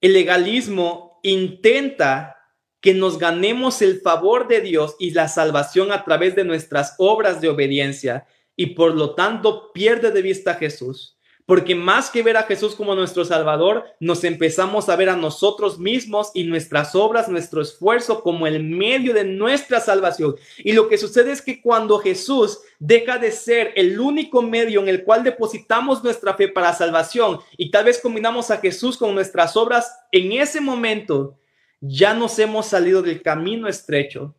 El 0.00 0.12
legalismo 0.12 1.20
intenta 1.22 2.36
que 2.80 2.94
nos 2.94 3.18
ganemos 3.18 3.80
el 3.80 4.00
favor 4.00 4.48
de 4.48 4.60
Dios 4.60 4.96
y 4.98 5.12
la 5.12 5.28
salvación 5.28 5.92
a 5.92 6.04
través 6.04 6.34
de 6.34 6.44
nuestras 6.44 6.96
obras 6.98 7.40
de 7.40 7.48
obediencia 7.48 8.26
y 8.56 8.74
por 8.74 8.94
lo 8.94 9.14
tanto 9.14 9.72
pierde 9.72 10.10
de 10.10 10.20
vista 10.20 10.52
a 10.52 10.54
Jesús. 10.54 11.11
Porque 11.44 11.74
más 11.74 12.08
que 12.10 12.22
ver 12.22 12.36
a 12.36 12.44
Jesús 12.44 12.74
como 12.76 12.94
nuestro 12.94 13.24
Salvador, 13.24 13.84
nos 13.98 14.22
empezamos 14.24 14.88
a 14.88 14.96
ver 14.96 15.08
a 15.08 15.16
nosotros 15.16 15.78
mismos 15.78 16.30
y 16.34 16.44
nuestras 16.44 16.94
obras, 16.94 17.28
nuestro 17.28 17.60
esfuerzo 17.60 18.22
como 18.22 18.46
el 18.46 18.62
medio 18.62 19.12
de 19.12 19.24
nuestra 19.24 19.80
salvación. 19.80 20.36
Y 20.58 20.72
lo 20.72 20.88
que 20.88 20.98
sucede 20.98 21.32
es 21.32 21.42
que 21.42 21.60
cuando 21.60 21.98
Jesús 21.98 22.60
deja 22.78 23.18
de 23.18 23.32
ser 23.32 23.72
el 23.74 23.98
único 23.98 24.42
medio 24.42 24.80
en 24.80 24.88
el 24.88 25.04
cual 25.04 25.24
depositamos 25.24 26.04
nuestra 26.04 26.34
fe 26.34 26.48
para 26.48 26.74
salvación 26.74 27.40
y 27.56 27.70
tal 27.70 27.86
vez 27.86 28.00
combinamos 28.00 28.50
a 28.50 28.58
Jesús 28.58 28.96
con 28.96 29.14
nuestras 29.14 29.56
obras, 29.56 29.92
en 30.12 30.32
ese 30.32 30.60
momento 30.60 31.38
ya 31.80 32.14
nos 32.14 32.38
hemos 32.38 32.66
salido 32.66 33.02
del 33.02 33.22
camino 33.22 33.66
estrecho, 33.66 34.36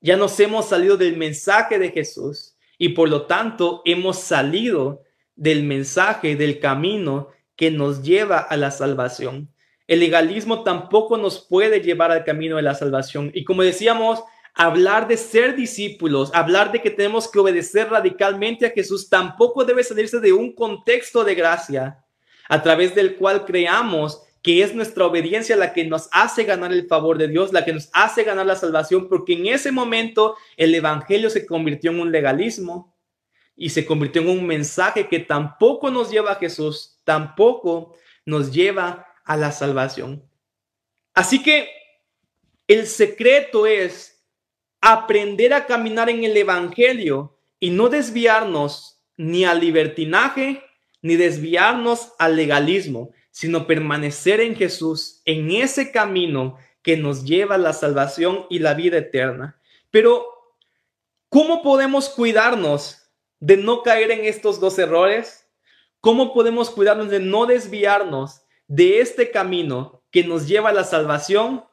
ya 0.00 0.16
nos 0.16 0.38
hemos 0.38 0.68
salido 0.68 0.96
del 0.96 1.16
mensaje 1.16 1.78
de 1.78 1.90
Jesús 1.90 2.56
y 2.78 2.90
por 2.90 3.08
lo 3.08 3.26
tanto 3.26 3.82
hemos 3.84 4.18
salido 4.18 5.02
del 5.36 5.62
mensaje, 5.62 6.34
del 6.34 6.58
camino 6.58 7.28
que 7.54 7.70
nos 7.70 8.02
lleva 8.02 8.38
a 8.38 8.56
la 8.56 8.70
salvación. 8.70 9.50
El 9.86 10.00
legalismo 10.00 10.64
tampoco 10.64 11.16
nos 11.16 11.46
puede 11.46 11.80
llevar 11.80 12.10
al 12.10 12.24
camino 12.24 12.56
de 12.56 12.62
la 12.62 12.74
salvación. 12.74 13.30
Y 13.34 13.44
como 13.44 13.62
decíamos, 13.62 14.22
hablar 14.54 15.06
de 15.06 15.16
ser 15.16 15.54
discípulos, 15.54 16.30
hablar 16.34 16.72
de 16.72 16.82
que 16.82 16.90
tenemos 16.90 17.30
que 17.30 17.38
obedecer 17.38 17.90
radicalmente 17.90 18.66
a 18.66 18.70
Jesús, 18.70 19.08
tampoco 19.08 19.64
debe 19.64 19.84
salirse 19.84 20.18
de 20.18 20.32
un 20.32 20.54
contexto 20.54 21.22
de 21.22 21.34
gracia 21.34 22.04
a 22.48 22.62
través 22.62 22.94
del 22.94 23.16
cual 23.16 23.44
creamos 23.44 24.22
que 24.42 24.62
es 24.62 24.74
nuestra 24.74 25.04
obediencia 25.06 25.56
la 25.56 25.72
que 25.72 25.84
nos 25.84 26.08
hace 26.12 26.44
ganar 26.44 26.72
el 26.72 26.86
favor 26.86 27.18
de 27.18 27.26
Dios, 27.26 27.52
la 27.52 27.64
que 27.64 27.72
nos 27.72 27.90
hace 27.92 28.22
ganar 28.22 28.46
la 28.46 28.54
salvación, 28.54 29.08
porque 29.08 29.32
en 29.32 29.46
ese 29.48 29.72
momento 29.72 30.36
el 30.56 30.72
Evangelio 30.74 31.30
se 31.30 31.44
convirtió 31.44 31.90
en 31.90 31.98
un 31.98 32.12
legalismo, 32.12 32.95
y 33.56 33.70
se 33.70 33.86
convirtió 33.86 34.22
en 34.22 34.28
un 34.28 34.46
mensaje 34.46 35.08
que 35.08 35.18
tampoco 35.18 35.90
nos 35.90 36.10
lleva 36.10 36.32
a 36.32 36.36
Jesús, 36.36 37.00
tampoco 37.04 37.94
nos 38.24 38.52
lleva 38.52 39.06
a 39.24 39.36
la 39.36 39.50
salvación. 39.50 40.22
Así 41.14 41.42
que 41.42 41.68
el 42.68 42.86
secreto 42.86 43.66
es 43.66 44.22
aprender 44.80 45.54
a 45.54 45.66
caminar 45.66 46.10
en 46.10 46.24
el 46.24 46.36
Evangelio 46.36 47.38
y 47.58 47.70
no 47.70 47.88
desviarnos 47.88 49.00
ni 49.16 49.44
al 49.44 49.60
libertinaje 49.60 50.62
ni 51.06 51.14
desviarnos 51.14 52.12
al 52.18 52.34
legalismo, 52.34 53.12
sino 53.30 53.68
permanecer 53.68 54.40
en 54.40 54.56
Jesús, 54.56 55.22
en 55.24 55.52
ese 55.52 55.92
camino 55.92 56.58
que 56.82 56.96
nos 56.96 57.24
lleva 57.24 57.54
a 57.54 57.58
la 57.58 57.72
salvación 57.72 58.46
y 58.50 58.58
la 58.58 58.74
vida 58.74 58.98
eterna. 58.98 59.60
Pero, 59.90 60.26
¿cómo 61.28 61.62
podemos 61.62 62.08
cuidarnos 62.08 63.05
de 63.40 63.56
no 63.56 63.82
caer 63.82 64.10
en 64.10 64.24
estos 64.24 64.60
dos 64.60 64.78
errores? 64.78 65.48
¿Cómo 66.00 66.32
podemos 66.32 66.70
cuidarnos 66.70 67.10
de 67.10 67.20
no 67.20 67.46
desviarnos 67.46 68.42
de 68.68 69.00
este 69.00 69.30
camino 69.30 70.02
que 70.10 70.24
nos 70.24 70.46
lleva 70.46 70.70
a 70.70 70.74
la 70.74 70.84
salvación? 70.84 71.64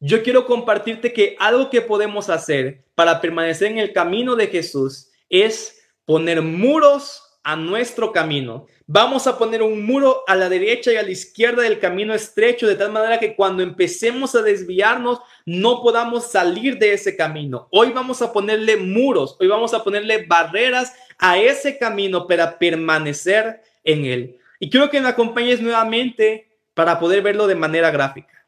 Yo 0.00 0.22
quiero 0.22 0.46
compartirte 0.46 1.12
que 1.12 1.36
algo 1.38 1.70
que 1.70 1.82
podemos 1.82 2.30
hacer 2.30 2.84
para 2.94 3.20
permanecer 3.20 3.68
en 3.68 3.78
el 3.78 3.92
camino 3.92 4.36
de 4.36 4.46
Jesús 4.46 5.10
es 5.28 5.82
poner 6.04 6.42
muros 6.42 7.22
a 7.42 7.56
nuestro 7.56 8.12
camino. 8.12 8.66
Vamos 8.86 9.26
a 9.26 9.38
poner 9.38 9.62
un 9.62 9.84
muro 9.84 10.24
a 10.26 10.34
la 10.34 10.48
derecha 10.48 10.92
y 10.92 10.96
a 10.96 11.02
la 11.02 11.10
izquierda 11.10 11.62
del 11.62 11.78
camino 11.78 12.14
estrecho, 12.14 12.66
de 12.66 12.74
tal 12.74 12.92
manera 12.92 13.18
que 13.18 13.34
cuando 13.34 13.62
empecemos 13.62 14.34
a 14.34 14.42
desviarnos, 14.42 15.20
no 15.46 15.82
podamos 15.82 16.30
salir 16.30 16.78
de 16.78 16.92
ese 16.92 17.16
camino. 17.16 17.68
Hoy 17.70 17.90
vamos 17.92 18.20
a 18.22 18.32
ponerle 18.32 18.76
muros, 18.76 19.36
hoy 19.40 19.46
vamos 19.46 19.72
a 19.74 19.82
ponerle 19.82 20.26
barreras 20.26 20.92
a 21.18 21.38
ese 21.38 21.78
camino 21.78 22.26
para 22.26 22.58
permanecer 22.58 23.62
en 23.84 24.04
él. 24.04 24.38
Y 24.58 24.68
quiero 24.68 24.90
que 24.90 25.00
me 25.00 25.08
acompañes 25.08 25.60
nuevamente 25.60 26.50
para 26.74 26.98
poder 26.98 27.22
verlo 27.22 27.46
de 27.46 27.54
manera 27.54 27.90
gráfica. 27.90 28.46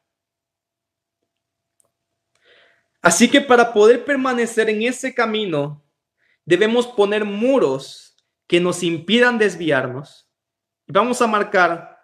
Así 3.00 3.28
que 3.28 3.40
para 3.40 3.72
poder 3.72 4.04
permanecer 4.04 4.70
en 4.70 4.82
ese 4.82 5.12
camino, 5.12 5.82
debemos 6.44 6.86
poner 6.86 7.24
muros 7.24 8.11
que 8.52 8.60
nos 8.60 8.82
impidan 8.82 9.38
desviarnos. 9.38 10.28
Vamos 10.86 11.22
a 11.22 11.26
marcar 11.26 12.02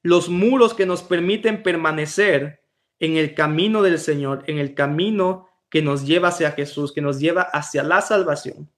los 0.00 0.28
muros 0.28 0.74
que 0.74 0.86
nos 0.86 1.02
permiten 1.02 1.64
permanecer 1.64 2.62
en 3.00 3.16
el 3.16 3.34
camino 3.34 3.82
del 3.82 3.98
Señor, 3.98 4.44
en 4.46 4.58
el 4.58 4.76
camino 4.76 5.48
que 5.68 5.82
nos 5.82 6.06
lleva 6.06 6.28
hacia 6.28 6.52
Jesús, 6.52 6.92
que 6.92 7.00
nos 7.00 7.18
lleva 7.18 7.42
hacia 7.42 7.82
la 7.82 8.00
salvación. 8.00 8.70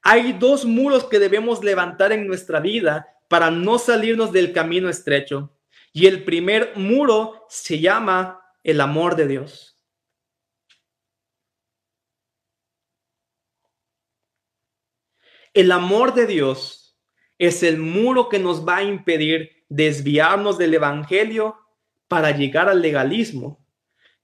Hay 0.00 0.34
dos 0.34 0.64
muros 0.64 1.06
que 1.06 1.18
debemos 1.18 1.64
levantar 1.64 2.12
en 2.12 2.28
nuestra 2.28 2.60
vida 2.60 3.08
para 3.26 3.50
no 3.50 3.80
salirnos 3.80 4.30
del 4.30 4.52
camino 4.52 4.88
estrecho. 4.88 5.58
Y 5.92 6.06
el 6.06 6.22
primer 6.22 6.74
muro 6.76 7.46
se 7.48 7.80
llama 7.80 8.40
el 8.62 8.80
amor 8.80 9.16
de 9.16 9.26
Dios. 9.26 9.77
El 15.58 15.72
amor 15.72 16.14
de 16.14 16.28
Dios 16.28 16.96
es 17.36 17.64
el 17.64 17.78
muro 17.78 18.28
que 18.28 18.38
nos 18.38 18.64
va 18.64 18.76
a 18.76 18.84
impedir 18.84 19.64
desviarnos 19.68 20.56
del 20.56 20.72
Evangelio 20.74 21.56
para 22.06 22.30
llegar 22.30 22.68
al 22.68 22.80
legalismo. 22.80 23.58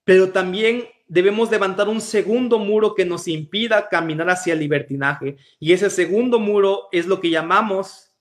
Pero 0.04 0.30
también 0.30 0.88
debemos 1.08 1.50
levantar 1.50 1.88
un 1.88 2.00
segundo 2.00 2.60
muro 2.60 2.94
que 2.94 3.04
nos 3.04 3.26
impida 3.26 3.88
caminar 3.88 4.30
hacia 4.30 4.52
el 4.52 4.60
libertinaje. 4.60 5.36
Y 5.58 5.72
ese 5.72 5.90
segundo 5.90 6.38
muro 6.38 6.86
es 6.92 7.06
lo 7.06 7.20
que 7.20 7.30
llamamos 7.30 8.14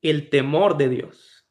el 0.00 0.30
temor 0.30 0.76
de 0.76 0.90
Dios. 0.90 1.44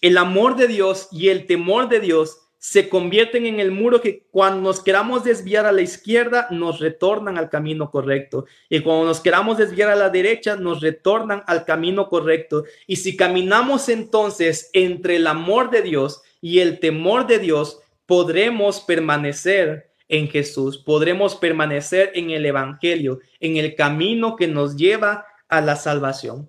El 0.00 0.18
amor 0.18 0.56
de 0.56 0.66
Dios 0.66 1.06
y 1.12 1.28
el 1.28 1.46
temor 1.46 1.88
de 1.88 2.00
Dios 2.00 2.45
se 2.58 2.88
convierten 2.88 3.46
en 3.46 3.60
el 3.60 3.70
muro 3.70 4.00
que 4.00 4.24
cuando 4.30 4.60
nos 4.60 4.80
queramos 4.82 5.24
desviar 5.24 5.66
a 5.66 5.72
la 5.72 5.82
izquierda 5.82 6.48
nos 6.50 6.80
retornan 6.80 7.38
al 7.38 7.50
camino 7.50 7.90
correcto 7.90 8.46
y 8.68 8.80
cuando 8.80 9.06
nos 9.06 9.20
queramos 9.20 9.58
desviar 9.58 9.90
a 9.90 9.96
la 9.96 10.10
derecha 10.10 10.56
nos 10.56 10.80
retornan 10.80 11.42
al 11.46 11.64
camino 11.64 12.08
correcto 12.08 12.64
y 12.86 12.96
si 12.96 13.16
caminamos 13.16 13.88
entonces 13.88 14.70
entre 14.72 15.16
el 15.16 15.26
amor 15.26 15.70
de 15.70 15.82
Dios 15.82 16.22
y 16.40 16.60
el 16.60 16.80
temor 16.80 17.26
de 17.26 17.38
Dios 17.38 17.80
podremos 18.06 18.80
permanecer 18.80 19.90
en 20.08 20.28
Jesús, 20.28 20.78
podremos 20.78 21.34
permanecer 21.34 22.12
en 22.14 22.30
el 22.30 22.46
Evangelio, 22.46 23.20
en 23.40 23.56
el 23.56 23.74
camino 23.74 24.36
que 24.36 24.46
nos 24.46 24.76
lleva 24.76 25.26
a 25.48 25.60
la 25.60 25.76
salvación. 25.76 26.48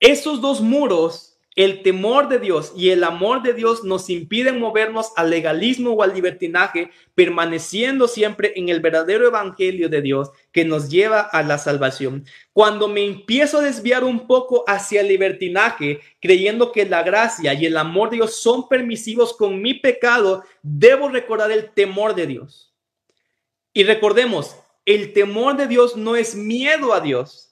Esos 0.00 0.40
dos 0.40 0.60
muros 0.60 1.29
el 1.60 1.82
temor 1.82 2.30
de 2.30 2.38
Dios 2.38 2.72
y 2.74 2.88
el 2.88 3.04
amor 3.04 3.42
de 3.42 3.52
Dios 3.52 3.84
nos 3.84 4.08
impiden 4.08 4.58
movernos 4.58 5.12
al 5.16 5.28
legalismo 5.28 5.90
o 5.90 6.02
al 6.02 6.14
libertinaje, 6.14 6.90
permaneciendo 7.14 8.08
siempre 8.08 8.54
en 8.56 8.70
el 8.70 8.80
verdadero 8.80 9.26
evangelio 9.26 9.90
de 9.90 10.00
Dios 10.00 10.30
que 10.52 10.64
nos 10.64 10.88
lleva 10.88 11.20
a 11.20 11.42
la 11.42 11.58
salvación. 11.58 12.24
Cuando 12.54 12.88
me 12.88 13.04
empiezo 13.04 13.58
a 13.58 13.62
desviar 13.62 14.04
un 14.04 14.26
poco 14.26 14.64
hacia 14.66 15.02
el 15.02 15.08
libertinaje, 15.08 16.00
creyendo 16.18 16.72
que 16.72 16.86
la 16.86 17.02
gracia 17.02 17.52
y 17.52 17.66
el 17.66 17.76
amor 17.76 18.08
de 18.08 18.16
Dios 18.16 18.36
son 18.36 18.66
permisivos 18.66 19.36
con 19.36 19.60
mi 19.60 19.74
pecado, 19.74 20.42
debo 20.62 21.10
recordar 21.10 21.50
el 21.52 21.74
temor 21.74 22.14
de 22.14 22.26
Dios. 22.26 22.74
Y 23.74 23.84
recordemos, 23.84 24.56
el 24.86 25.12
temor 25.12 25.58
de 25.58 25.66
Dios 25.66 25.94
no 25.94 26.16
es 26.16 26.34
miedo 26.34 26.94
a 26.94 27.00
Dios 27.02 27.49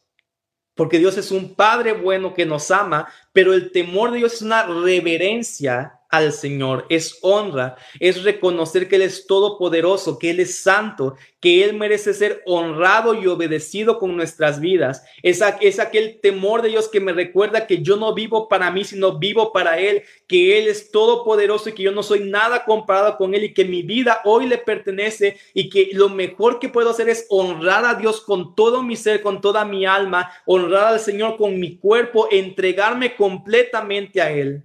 porque 0.78 1.00
Dios 1.00 1.18
es 1.18 1.32
un 1.32 1.56
Padre 1.56 1.90
bueno 1.90 2.34
que 2.34 2.46
nos 2.46 2.70
ama, 2.70 3.08
pero 3.32 3.52
el 3.52 3.72
temor 3.72 4.12
de 4.12 4.18
Dios 4.18 4.34
es 4.34 4.42
una 4.42 4.62
reverencia 4.62 5.97
al 6.08 6.32
Señor, 6.32 6.86
es 6.88 7.18
honra, 7.22 7.76
es 8.00 8.24
reconocer 8.24 8.88
que 8.88 8.96
Él 8.96 9.02
es 9.02 9.26
todopoderoso, 9.26 10.18
que 10.18 10.30
Él 10.30 10.40
es 10.40 10.62
santo, 10.62 11.16
que 11.40 11.64
Él 11.64 11.74
merece 11.76 12.14
ser 12.14 12.42
honrado 12.46 13.14
y 13.14 13.26
obedecido 13.26 13.98
con 13.98 14.16
nuestras 14.16 14.60
vidas. 14.60 15.04
Es, 15.22 15.42
es 15.60 15.78
aquel 15.78 16.20
temor 16.20 16.62
de 16.62 16.70
Dios 16.70 16.88
que 16.88 17.00
me 17.00 17.12
recuerda 17.12 17.66
que 17.66 17.82
yo 17.82 17.96
no 17.96 18.14
vivo 18.14 18.48
para 18.48 18.70
mí, 18.70 18.84
sino 18.84 19.18
vivo 19.18 19.52
para 19.52 19.78
Él, 19.78 20.02
que 20.26 20.58
Él 20.58 20.68
es 20.68 20.90
todopoderoso 20.90 21.68
y 21.68 21.72
que 21.72 21.82
yo 21.82 21.92
no 21.92 22.02
soy 22.02 22.20
nada 22.20 22.64
comparado 22.64 23.16
con 23.18 23.34
Él 23.34 23.44
y 23.44 23.54
que 23.54 23.66
mi 23.66 23.82
vida 23.82 24.22
hoy 24.24 24.46
le 24.46 24.58
pertenece 24.58 25.36
y 25.52 25.68
que 25.68 25.90
lo 25.92 26.08
mejor 26.08 26.58
que 26.58 26.70
puedo 26.70 26.90
hacer 26.90 27.08
es 27.08 27.26
honrar 27.28 27.84
a 27.84 27.94
Dios 27.94 28.22
con 28.22 28.54
todo 28.54 28.82
mi 28.82 28.96
ser, 28.96 29.20
con 29.20 29.40
toda 29.40 29.64
mi 29.66 29.84
alma, 29.84 30.32
honrar 30.46 30.86
al 30.86 31.00
Señor 31.00 31.36
con 31.36 31.60
mi 31.60 31.76
cuerpo, 31.76 32.28
entregarme 32.30 33.14
completamente 33.14 34.22
a 34.22 34.32
Él 34.32 34.64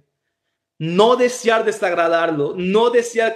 no 0.78 1.16
desear 1.16 1.64
desagradarlo, 1.64 2.54
no 2.56 2.90
desear 2.90 3.34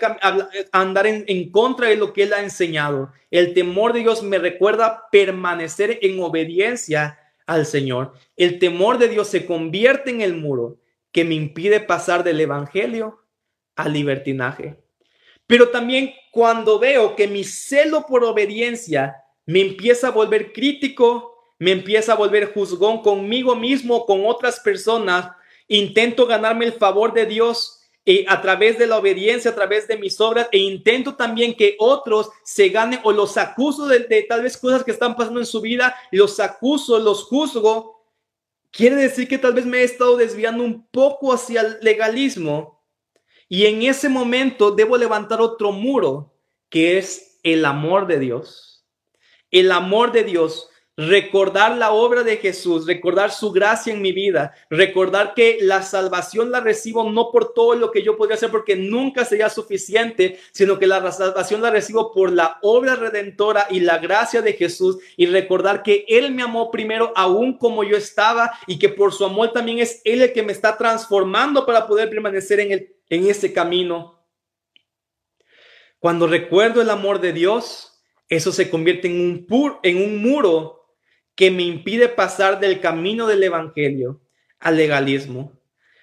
andar 0.72 1.06
en, 1.06 1.50
contra 1.50 1.88
de 1.88 1.96
lo 1.96 2.12
que 2.12 2.24
Él 2.24 2.32
ha 2.32 2.42
enseñado. 2.42 3.12
El 3.30 3.54
temor 3.54 3.92
de 3.92 4.00
Dios 4.00 4.22
me 4.22 4.38
recuerda 4.38 5.08
permanecer 5.10 5.98
en 6.02 6.20
obediencia 6.20 7.18
al 7.46 7.64
Señor. 7.64 8.12
El 8.36 8.58
temor 8.58 8.98
de 8.98 9.08
Dios 9.08 9.28
se 9.28 9.46
convierte 9.46 10.10
en 10.10 10.20
el 10.20 10.34
muro 10.34 10.78
que 11.12 11.24
me 11.24 11.34
impide 11.34 11.80
pasar 11.80 12.24
del 12.24 12.40
Evangelio 12.40 13.24
al 13.76 13.92
libertinaje. 13.92 14.76
Pero 15.46 15.68
también 15.68 16.12
cuando 16.30 16.78
veo 16.78 17.16
que 17.16 17.26
mi 17.26 17.44
celo 17.44 18.04
por 18.06 18.24
obediencia 18.24 19.16
me 19.46 19.62
empieza 19.62 20.08
a 20.08 20.10
volver 20.10 20.52
crítico, 20.52 21.34
me 21.58 21.72
empieza 21.72 22.12
a 22.12 22.16
volver 22.16 22.52
juzgón 22.52 23.00
conmigo 23.00 23.56
mismo, 23.56 24.04
con 24.04 24.26
otras 24.26 24.60
personas, 24.60 25.30
Intento 25.68 26.26
ganarme 26.26 26.64
el 26.64 26.72
favor 26.72 27.12
de 27.12 27.26
Dios 27.26 27.80
eh, 28.04 28.24
a 28.26 28.40
través 28.40 28.78
de 28.78 28.86
la 28.86 28.98
obediencia, 28.98 29.50
a 29.50 29.54
través 29.54 29.86
de 29.86 29.98
mis 29.98 30.20
obras, 30.20 30.48
e 30.50 30.58
intento 30.58 31.14
también 31.14 31.54
que 31.54 31.76
otros 31.78 32.30
se 32.42 32.70
ganen 32.70 33.00
o 33.04 33.12
los 33.12 33.36
acuso 33.36 33.86
de, 33.86 34.00
de 34.00 34.22
tal 34.22 34.42
vez 34.42 34.56
cosas 34.56 34.82
que 34.82 34.90
están 34.90 35.14
pasando 35.14 35.40
en 35.40 35.46
su 35.46 35.60
vida, 35.60 35.94
los 36.10 36.40
acuso, 36.40 36.98
los 36.98 37.24
juzgo. 37.24 38.06
Quiere 38.70 38.96
decir 38.96 39.28
que 39.28 39.38
tal 39.38 39.52
vez 39.52 39.66
me 39.66 39.78
he 39.78 39.84
estado 39.84 40.16
desviando 40.16 40.64
un 40.64 40.86
poco 40.88 41.32
hacia 41.32 41.60
el 41.60 41.78
legalismo 41.82 42.78
y 43.48 43.66
en 43.66 43.82
ese 43.82 44.08
momento 44.08 44.70
debo 44.70 44.96
levantar 44.96 45.40
otro 45.40 45.72
muro, 45.72 46.34
que 46.68 46.98
es 46.98 47.38
el 47.42 47.64
amor 47.64 48.06
de 48.06 48.18
Dios. 48.18 48.86
El 49.50 49.72
amor 49.72 50.12
de 50.12 50.24
Dios 50.24 50.68
recordar 50.98 51.76
la 51.76 51.92
obra 51.92 52.24
de 52.24 52.38
Jesús, 52.38 52.84
recordar 52.84 53.30
su 53.30 53.52
gracia 53.52 53.92
en 53.92 54.02
mi 54.02 54.10
vida, 54.10 54.52
recordar 54.68 55.32
que 55.32 55.58
la 55.60 55.82
salvación 55.82 56.50
la 56.50 56.58
recibo 56.58 57.08
no 57.08 57.30
por 57.30 57.54
todo 57.54 57.76
lo 57.76 57.92
que 57.92 58.02
yo 58.02 58.16
podría 58.16 58.34
hacer, 58.34 58.50
porque 58.50 58.74
nunca 58.74 59.24
sería 59.24 59.48
suficiente, 59.48 60.40
sino 60.50 60.76
que 60.76 60.88
la 60.88 61.12
salvación 61.12 61.62
la 61.62 61.70
recibo 61.70 62.12
por 62.12 62.32
la 62.32 62.58
obra 62.62 62.96
redentora 62.96 63.68
y 63.70 63.78
la 63.78 63.98
gracia 63.98 64.42
de 64.42 64.54
Jesús 64.54 64.98
y 65.16 65.26
recordar 65.26 65.84
que 65.84 66.04
Él 66.08 66.34
me 66.34 66.42
amó 66.42 66.72
primero 66.72 67.12
aún 67.14 67.56
como 67.56 67.84
yo 67.84 67.96
estaba 67.96 68.58
y 68.66 68.80
que 68.80 68.88
por 68.88 69.12
su 69.12 69.24
amor 69.24 69.52
también 69.52 69.78
es 69.78 70.02
Él 70.04 70.20
el 70.20 70.32
que 70.32 70.42
me 70.42 70.50
está 70.52 70.76
transformando 70.76 71.64
para 71.64 71.86
poder 71.86 72.10
permanecer 72.10 72.58
en, 72.58 72.72
el, 72.72 72.96
en 73.08 73.28
ese 73.28 73.52
camino. 73.52 74.18
Cuando 76.00 76.26
recuerdo 76.26 76.82
el 76.82 76.90
amor 76.90 77.20
de 77.20 77.32
Dios, 77.32 78.02
eso 78.28 78.50
se 78.50 78.68
convierte 78.68 79.06
en 79.06 79.46
un, 79.48 79.78
en 79.84 80.02
un 80.02 80.20
muro 80.20 80.77
que 81.38 81.52
me 81.52 81.62
impide 81.62 82.08
pasar 82.08 82.58
del 82.58 82.80
camino 82.80 83.28
del 83.28 83.44
Evangelio 83.44 84.20
al 84.58 84.76
legalismo. 84.76 85.52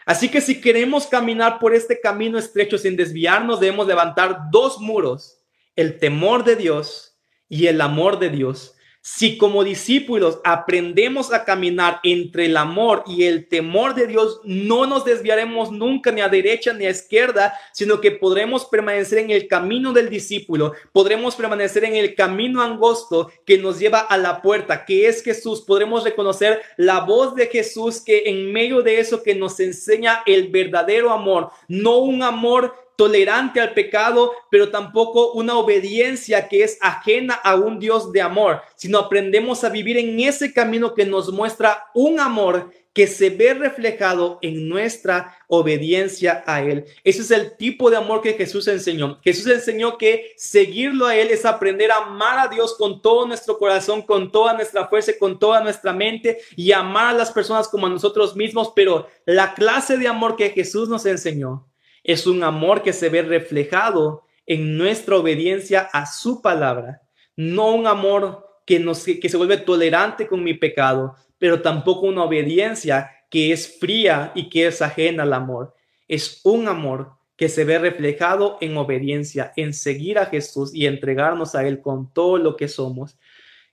Así 0.06 0.30
que 0.30 0.40
si 0.40 0.62
queremos 0.62 1.08
caminar 1.08 1.60
por 1.60 1.76
este 1.76 2.00
camino 2.00 2.38
estrecho 2.38 2.78
sin 2.78 2.96
desviarnos, 2.96 3.60
debemos 3.60 3.86
levantar 3.86 4.50
dos 4.50 4.80
muros, 4.80 5.42
el 5.76 6.00
temor 6.00 6.46
de 6.46 6.56
Dios 6.56 7.20
y 7.50 7.68
el 7.68 7.82
amor 7.82 8.18
de 8.18 8.30
Dios. 8.30 8.75
Si 9.08 9.38
como 9.38 9.64
discípulos 9.64 10.40
aprendemos 10.44 11.32
a 11.32 11.46
caminar 11.46 12.00
entre 12.02 12.48
el 12.48 12.58
amor 12.58 13.04
y 13.06 13.26
el 13.26 13.48
temor 13.48 13.94
de 13.94 14.08
Dios, 14.08 14.42
no 14.44 14.88
nos 14.88 15.06
desviaremos 15.06 15.72
nunca 15.72 16.12
ni 16.12 16.22
a 16.22 16.28
derecha 16.28 16.74
ni 16.74 16.88
a 16.88 16.90
izquierda, 16.90 17.54
sino 17.72 18.02
que 18.02 18.10
podremos 18.10 18.66
permanecer 18.66 19.20
en 19.20 19.30
el 19.30 19.48
camino 19.48 19.94
del 19.94 20.10
discípulo, 20.10 20.74
podremos 20.92 21.36
permanecer 21.36 21.84
en 21.84 21.96
el 21.96 22.16
camino 22.16 22.64
angosto 22.64 23.30
que 23.46 23.60
nos 23.60 23.78
lleva 23.78 24.00
a 24.00 24.18
la 24.18 24.42
puerta, 24.42 24.86
que 24.86 25.08
es 25.08 25.22
Jesús. 25.22 25.62
Podremos 25.62 26.04
reconocer 26.04 26.64
la 26.76 27.02
voz 27.02 27.36
de 27.36 27.46
Jesús 27.46 28.02
que 28.02 28.24
en 28.26 28.52
medio 28.52 28.82
de 28.82 29.00
eso 29.00 29.22
que 29.22 29.36
nos 29.36 29.60
enseña 29.60 30.24
el 30.26 30.48
verdadero 30.48 31.12
amor, 31.12 31.52
no 31.68 32.00
un 32.00 32.24
amor 32.24 32.74
tolerante 32.96 33.62
al 33.62 33.74
pecado, 33.74 34.34
pero 34.50 34.70
tampoco 34.70 35.32
una 35.34 35.58
obediencia 35.58 36.48
que 36.48 36.64
es 36.64 36.78
ajena 36.82 37.34
a 37.34 37.56
un 37.56 37.80
Dios 37.80 38.12
de 38.12 38.22
amor, 38.22 38.62
sino 38.76 39.00
aprendemos 39.00 39.64
a 39.64 39.70
vivir 39.70 39.98
en 39.98 40.20
ese 40.20 40.54
camino 40.54 40.94
que 40.94 41.06
nos 41.06 41.32
muestra 41.32 41.86
un 41.94 42.20
amor 42.20 42.72
que 42.96 43.08
se 43.08 43.30
ve 43.30 43.54
reflejado 43.54 44.40
en 44.42 44.70
nuestra 44.70 45.38
obediencia 45.50 46.46
a 46.48 46.64
Él. 46.64 46.86
Ese 47.04 47.24
es 47.24 47.32
el 47.32 47.58
tipo 47.58 47.90
de 47.90 47.98
amor 47.98 48.22
que 48.22 48.36
Jesús 48.36 48.70
enseñó. 48.70 49.20
Jesús 49.22 49.48
enseñó 49.48 49.98
que 49.98 50.32
seguirlo 50.38 51.06
a 51.06 51.16
Él 51.18 51.30
es 51.30 51.44
aprender 51.44 51.92
a 51.92 51.98
amar 51.98 52.40
a 52.40 52.48
Dios 52.48 52.74
con 52.78 53.02
todo 53.02 53.28
nuestro 53.28 53.58
corazón, 53.58 54.02
con 54.02 54.32
toda 54.32 54.54
nuestra 54.54 54.88
fuerza, 54.88 55.12
con 55.20 55.38
toda 55.38 55.60
nuestra 55.60 55.92
mente 55.92 56.38
y 56.56 56.72
amar 56.72 57.08
a 57.08 57.18
las 57.18 57.34
personas 57.34 57.68
como 57.68 57.86
a 57.86 57.90
nosotros 57.90 58.34
mismos. 58.34 58.72
Pero 58.74 59.08
la 59.26 59.54
clase 59.54 59.98
de 59.98 60.08
amor 60.08 60.38
que 60.38 60.52
Jesús 60.52 60.88
nos 60.88 61.06
enseñó 61.06 61.68
es 62.06 62.28
un 62.28 62.44
amor 62.44 62.84
que 62.84 62.94
se 62.94 63.10
ve 63.10 63.24
reflejado 63.24 64.24
en 64.46 64.78
nuestra 64.78 65.18
obediencia 65.18 65.90
a 65.92 66.06
su 66.06 66.42
palabra, 66.42 67.02
no 67.36 67.72
un 67.72 67.88
amor 67.88 68.62
que, 68.66 68.80
nos, 68.80 69.04
que 69.04 69.28
se 69.28 69.38
vuelve 69.38 69.58
tolerante 69.58 70.28
con 70.28 70.44
mi 70.44 70.54
pecado, 70.54 71.16
pero 71.40 71.62
tampoco 71.62 72.02
una 72.02 72.24
obediencia 72.24 73.12
que 73.30 73.52
es 73.52 73.80
fría 73.80 74.32
y 74.36 74.50
que 74.50 74.68
es 74.68 74.82
ajena 74.84 75.24
al 75.24 75.34
amor. 75.34 75.74
Es 76.08 76.42
un 76.44 76.68
amor 76.68 77.14
que 77.36 77.50
se 77.50 77.66
ve 77.66 77.80
reflejado 77.80 78.58
en 78.62 78.78
obediencia, 78.78 79.52
en 79.56 79.74
seguir 79.74 80.20
a 80.20 80.28
Jesús 80.28 80.74
y 80.74 80.86
entregarnos 80.86 81.56
a 81.56 81.68
Él 81.68 81.82
con 81.82 82.14
todo 82.14 82.38
lo 82.38 82.56
que 82.56 82.68
somos. 82.68 83.18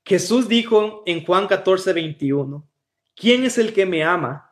Jesús 0.04 0.48
dijo 0.48 1.02
en 1.06 1.24
Juan 1.24 1.46
14, 1.46 1.92
21, 1.92 2.66
¿quién 3.14 3.44
es 3.44 3.58
el 3.58 3.72
que 3.74 3.86
me 3.86 4.02
ama? 4.02 4.51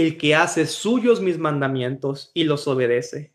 El 0.00 0.18
que 0.18 0.34
hace 0.34 0.66
suyos 0.66 1.20
mis 1.20 1.38
mandamientos 1.38 2.30
y 2.34 2.44
los 2.44 2.66
obedece. 2.68 3.34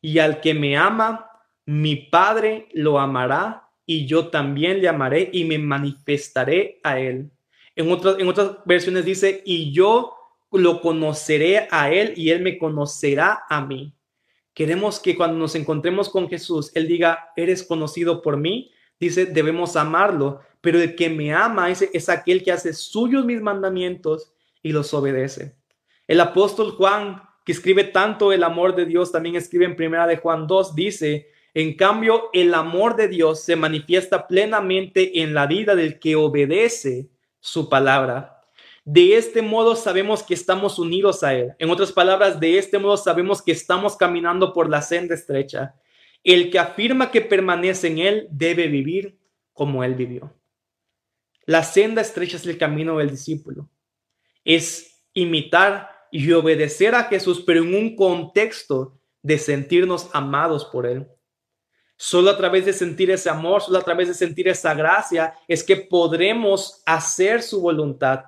Y 0.00 0.18
al 0.18 0.40
que 0.40 0.54
me 0.54 0.76
ama, 0.76 1.30
mi 1.66 1.96
Padre 1.96 2.68
lo 2.72 2.98
amará 2.98 3.68
y 3.86 4.06
yo 4.06 4.28
también 4.28 4.80
le 4.80 4.88
amaré 4.88 5.30
y 5.32 5.44
me 5.44 5.58
manifestaré 5.58 6.80
a 6.82 6.98
él. 6.98 7.30
En 7.76 7.90
otras, 7.90 8.18
en 8.18 8.28
otras 8.28 8.58
versiones 8.64 9.04
dice, 9.04 9.42
y 9.44 9.72
yo 9.72 10.14
lo 10.52 10.80
conoceré 10.80 11.68
a 11.70 11.92
él 11.92 12.14
y 12.16 12.30
él 12.30 12.42
me 12.42 12.58
conocerá 12.58 13.44
a 13.48 13.64
mí. 13.64 13.94
Queremos 14.54 15.00
que 15.00 15.16
cuando 15.16 15.38
nos 15.38 15.54
encontremos 15.54 16.08
con 16.08 16.28
Jesús, 16.28 16.72
él 16.74 16.88
diga, 16.88 17.30
eres 17.36 17.62
conocido 17.62 18.20
por 18.20 18.36
mí. 18.36 18.70
Dice, 18.98 19.26
debemos 19.26 19.76
amarlo, 19.76 20.40
pero 20.60 20.80
el 20.80 20.94
que 20.94 21.08
me 21.08 21.32
ama 21.32 21.70
es, 21.70 21.82
es 21.82 22.08
aquel 22.08 22.42
que 22.42 22.52
hace 22.52 22.74
suyos 22.74 23.24
mis 23.24 23.40
mandamientos 23.40 24.32
y 24.62 24.72
los 24.72 24.92
obedece. 24.92 25.59
El 26.10 26.20
apóstol 26.20 26.72
Juan, 26.72 27.22
que 27.44 27.52
escribe 27.52 27.84
tanto 27.84 28.32
el 28.32 28.42
amor 28.42 28.74
de 28.74 28.84
Dios, 28.84 29.12
también 29.12 29.36
escribe 29.36 29.64
en 29.64 29.76
primera 29.76 30.08
de 30.08 30.16
Juan 30.16 30.48
2, 30.48 30.74
dice, 30.74 31.28
en 31.54 31.76
cambio, 31.76 32.30
el 32.32 32.52
amor 32.54 32.96
de 32.96 33.06
Dios 33.06 33.44
se 33.44 33.54
manifiesta 33.54 34.26
plenamente 34.26 35.22
en 35.22 35.34
la 35.34 35.46
vida 35.46 35.76
del 35.76 36.00
que 36.00 36.16
obedece 36.16 37.10
su 37.38 37.68
palabra. 37.68 38.42
De 38.84 39.16
este 39.16 39.40
modo 39.40 39.76
sabemos 39.76 40.24
que 40.24 40.34
estamos 40.34 40.80
unidos 40.80 41.22
a 41.22 41.32
Él. 41.32 41.52
En 41.60 41.70
otras 41.70 41.92
palabras, 41.92 42.40
de 42.40 42.58
este 42.58 42.80
modo 42.80 42.96
sabemos 42.96 43.40
que 43.40 43.52
estamos 43.52 43.96
caminando 43.96 44.52
por 44.52 44.68
la 44.68 44.82
senda 44.82 45.14
estrecha. 45.14 45.76
El 46.24 46.50
que 46.50 46.58
afirma 46.58 47.12
que 47.12 47.20
permanece 47.20 47.86
en 47.86 47.98
Él 47.98 48.26
debe 48.32 48.66
vivir 48.66 49.16
como 49.52 49.84
Él 49.84 49.94
vivió. 49.94 50.34
La 51.46 51.62
senda 51.62 52.02
estrecha 52.02 52.36
es 52.36 52.44
el 52.46 52.58
camino 52.58 52.98
del 52.98 53.10
discípulo. 53.10 53.70
Es 54.44 54.90
imitar 55.14 55.99
y 56.10 56.32
obedecer 56.32 56.94
a 56.94 57.04
Jesús, 57.04 57.42
pero 57.46 57.62
en 57.62 57.74
un 57.74 57.96
contexto 57.96 58.98
de 59.22 59.38
sentirnos 59.38 60.08
amados 60.12 60.64
por 60.64 60.86
Él. 60.86 61.08
Solo 61.96 62.30
a 62.30 62.36
través 62.36 62.64
de 62.64 62.72
sentir 62.72 63.10
ese 63.10 63.28
amor, 63.28 63.60
solo 63.60 63.78
a 63.78 63.82
través 63.82 64.08
de 64.08 64.14
sentir 64.14 64.48
esa 64.48 64.72
gracia, 64.74 65.34
es 65.46 65.62
que 65.62 65.76
podremos 65.76 66.82
hacer 66.86 67.42
su 67.42 67.60
voluntad. 67.60 68.24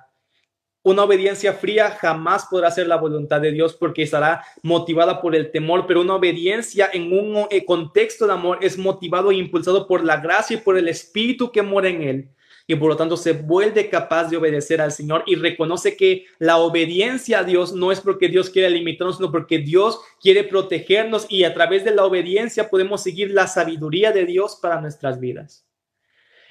Una 0.83 1.03
obediencia 1.03 1.53
fría 1.53 1.91
jamás 1.91 2.45
podrá 2.49 2.69
ser 2.69 2.87
la 2.87 2.97
voluntad 2.97 3.39
de 3.39 3.51
Dios 3.51 3.73
porque 3.73 4.03
estará 4.03 4.43
motivada 4.61 5.21
por 5.21 5.33
el 5.33 5.49
temor, 5.49 5.85
pero 5.87 6.01
una 6.01 6.15
obediencia 6.15 6.89
en 6.91 7.13
un 7.17 7.47
eh, 7.49 7.63
contexto 7.63 8.27
de 8.27 8.33
amor 8.33 8.59
es 8.61 8.77
motivado 8.77 9.31
e 9.31 9.35
impulsado 9.35 9.87
por 9.87 10.03
la 10.03 10.17
gracia 10.17 10.57
y 10.57 10.59
por 10.59 10.77
el 10.77 10.89
espíritu 10.89 11.51
que 11.51 11.61
mora 11.61 11.89
en 11.89 12.01
él 12.01 12.29
y 12.67 12.75
por 12.75 12.89
lo 12.89 12.97
tanto 12.97 13.17
se 13.17 13.33
vuelve 13.33 13.89
capaz 13.89 14.29
de 14.29 14.37
obedecer 14.37 14.79
al 14.81 14.91
Señor 14.91 15.23
y 15.25 15.35
reconoce 15.35 15.97
que 15.97 16.25
la 16.39 16.57
obediencia 16.57 17.39
a 17.39 17.43
Dios 17.43 17.73
no 17.73 17.91
es 17.91 17.99
porque 17.99 18.29
Dios 18.29 18.49
quiere 18.49 18.69
limitarnos, 18.69 19.17
sino 19.17 19.31
porque 19.31 19.59
Dios 19.59 19.99
quiere 20.21 20.43
protegernos 20.43 21.25
y 21.29 21.43
a 21.43 21.53
través 21.53 21.83
de 21.83 21.93
la 21.93 22.05
obediencia 22.05 22.69
podemos 22.69 23.03
seguir 23.03 23.31
la 23.31 23.47
sabiduría 23.47 24.11
de 24.11 24.25
Dios 24.25 24.57
para 24.61 24.79
nuestras 24.79 25.19
vidas. 25.19 25.67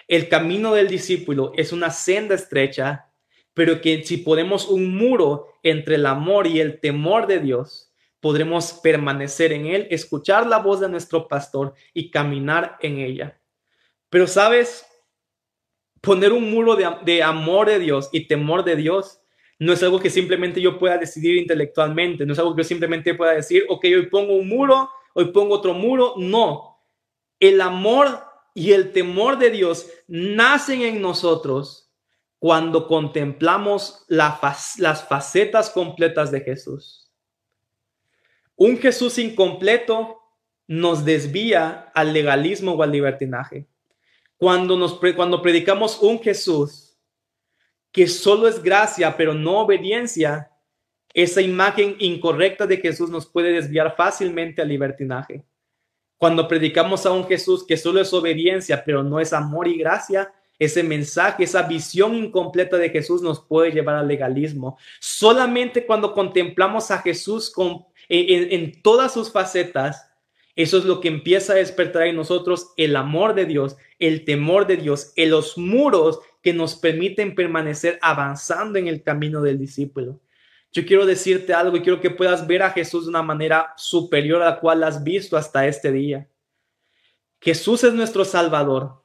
El 0.07 0.29
camino 0.29 0.75
del 0.75 0.88
discípulo 0.88 1.53
es 1.57 1.73
una 1.73 1.90
senda 1.90 2.35
estrecha, 2.35 3.12
pero 3.55 3.81
que 3.81 4.03
si 4.05 4.19
ponemos 4.19 4.69
un 4.69 4.97
muro 4.97 5.49
entre 5.62 5.97
el 5.97 6.07
amor 6.07 6.47
y 6.47 6.61
el 6.61 6.81
temor 6.81 7.27
de 7.27 7.41
Dios, 7.41 7.93
podremos 8.21 8.75
permanecer 8.75 9.53
en 9.53 9.67
él, 9.67 9.88
escuchar 9.91 10.47
la 10.47 10.59
voz 10.59 10.81
de 10.81 10.88
nuestro 10.88 11.27
pastor 11.27 11.75
y 11.93 12.11
caminar 12.11 12.79
en 12.81 12.99
ella. 12.99 13.41
Pero 14.09 14.27
sabes, 14.27 14.87
poner 16.01 16.33
un 16.33 16.51
muro 16.51 16.77
de, 16.77 17.23
amor 17.23 17.69
de 17.69 17.79
Dios 17.79 18.09
y 18.12 18.27
temor 18.27 18.65
de 18.65 18.77
Dios 18.77 19.21
no 19.59 19.73
es 19.73 19.83
algo 19.83 20.01
que 20.01 20.11
simplemente 20.11 20.61
yo 20.61 20.79
pueda 20.79 20.99
decidir 20.99 21.37
intelectualmente, 21.37 22.27
no 22.27 22.33
es 22.33 22.38
algo 22.38 22.55
que 22.55 22.62
yo 22.62 22.69
simplemente 22.69 23.15
pueda 23.15 23.33
decir, 23.33 23.65
ok, 23.69 23.85
hoy 23.85 24.07
pongo 24.07 24.35
un 24.35 24.49
muro, 24.49 24.91
hoy 25.15 25.27
pongo 25.27 25.55
otro 25.55 25.73
muro, 25.73 26.15
no. 26.17 26.81
El 27.38 27.61
amor 27.61 28.25
y 28.55 28.73
el 28.73 28.93
temor 28.93 29.38
de 29.38 29.51
Dios 29.51 29.88
nacen 30.09 30.83
en 30.83 31.01
nosotros 31.01 31.82
cuando 32.42 32.88
contemplamos 32.88 34.05
las 34.09 35.07
facetas 35.07 35.70
completas 35.70 36.33
de 36.33 36.40
Jesús. 36.40 37.09
Un 38.57 38.78
Jesús 38.78 39.16
incompleto 39.18 40.18
nos 40.66 41.05
desvía 41.05 41.92
al 41.94 42.12
legalismo 42.12 42.72
o 42.72 42.83
al 42.83 42.90
libertinaje 42.90 43.68
cuando, 44.38 44.76
nos, 44.76 44.98
cuando 45.14 45.40
predicamos 45.40 46.02
un 46.02 46.18
Jesús 46.18 46.98
que 47.92 48.09
solo 48.09 48.48
es 48.48 48.61
gracia, 48.61 49.16
pero 49.16 49.35
no 49.35 49.61
obediencia, 49.61 50.50
esa 51.14 51.40
imagen 51.40 51.94
incorrecta 52.00 52.66
de 52.66 52.78
Jesús 52.78 53.09
nos 53.09 53.24
puede 53.24 53.52
desviar 53.52 53.94
fácilmente 53.94 54.61
al 54.61 54.68
libertinaje. 54.68 55.44
Cuando 56.16 56.48
predicamos 56.48 57.07
a 57.07 57.12
un 57.12 57.24
Jesús 57.24 57.64
que 57.64 57.76
solo 57.76 58.00
es 58.00 58.12
obediencia, 58.12 58.83
pero 58.85 59.05
no 59.05 59.20
es 59.20 59.33
amor 59.33 59.68
y 59.68 59.78
gracia, 59.78 60.35
ese 60.64 60.83
mensaje, 60.83 61.44
esa 61.44 61.62
visión 61.62 62.14
incompleta 62.14 62.77
de 62.77 62.90
Jesús 62.90 63.22
nos 63.22 63.40
puede 63.40 63.70
llevar 63.70 63.96
al 63.96 64.09
legalismo. 64.09 64.79
Solamente 65.01 65.87
cuando 65.87 66.12
contemplamos 66.12 66.90
a 66.90 66.98
Jesús 66.98 67.51
con, 67.51 67.85
en 68.09 68.83
todas 68.83 69.12
sus 69.12 69.33
facetas, 69.33 70.09
eso 70.55 70.77
es 70.77 70.85
lo 70.85 71.01
que 71.01 71.09
empieza 71.09 71.55
a 71.55 71.57
despertar 71.57 72.07
en 72.07 72.16
nosotros 72.16 72.72
el 72.77 72.94
amor 72.96 73.35
de 73.35 73.46
Dios, 73.46 73.77
el 73.98 74.25
temor 74.25 74.66
de 74.66 74.77
Dios, 74.77 75.12
en 75.16 75.31
los 75.31 75.57
muros 75.57 76.20
que 76.42 76.53
nos 76.53 76.75
permiten 76.75 77.35
permanecer 77.35 77.98
avanzando 78.03 78.79
en 78.79 78.87
el 78.87 79.03
camino 79.03 79.40
del 79.40 79.59
discípulo. 79.59 80.20
Yo 80.72 80.85
quiero 80.85 81.07
decirte 81.07 81.55
algo 81.55 81.77
y 81.77 81.83
quiero 81.83 82.01
que 82.01 82.11
puedas 82.11 82.46
ver 82.46 82.62
a 82.62 82.70
Jesús 82.70 83.05
de 83.05 83.11
una 83.11 83.22
manera 83.22 83.72
superior 83.77 84.42
a 84.42 84.51
la 84.51 84.61
cual 84.61 84.83
has 84.85 85.03
visto 85.03 85.37
hasta 85.37 85.66
este 85.66 85.92
día. 85.92 86.29
Jesús 87.40 87.85
es 87.85 87.92
nuestro 87.92 88.25
Salvador, 88.25 89.02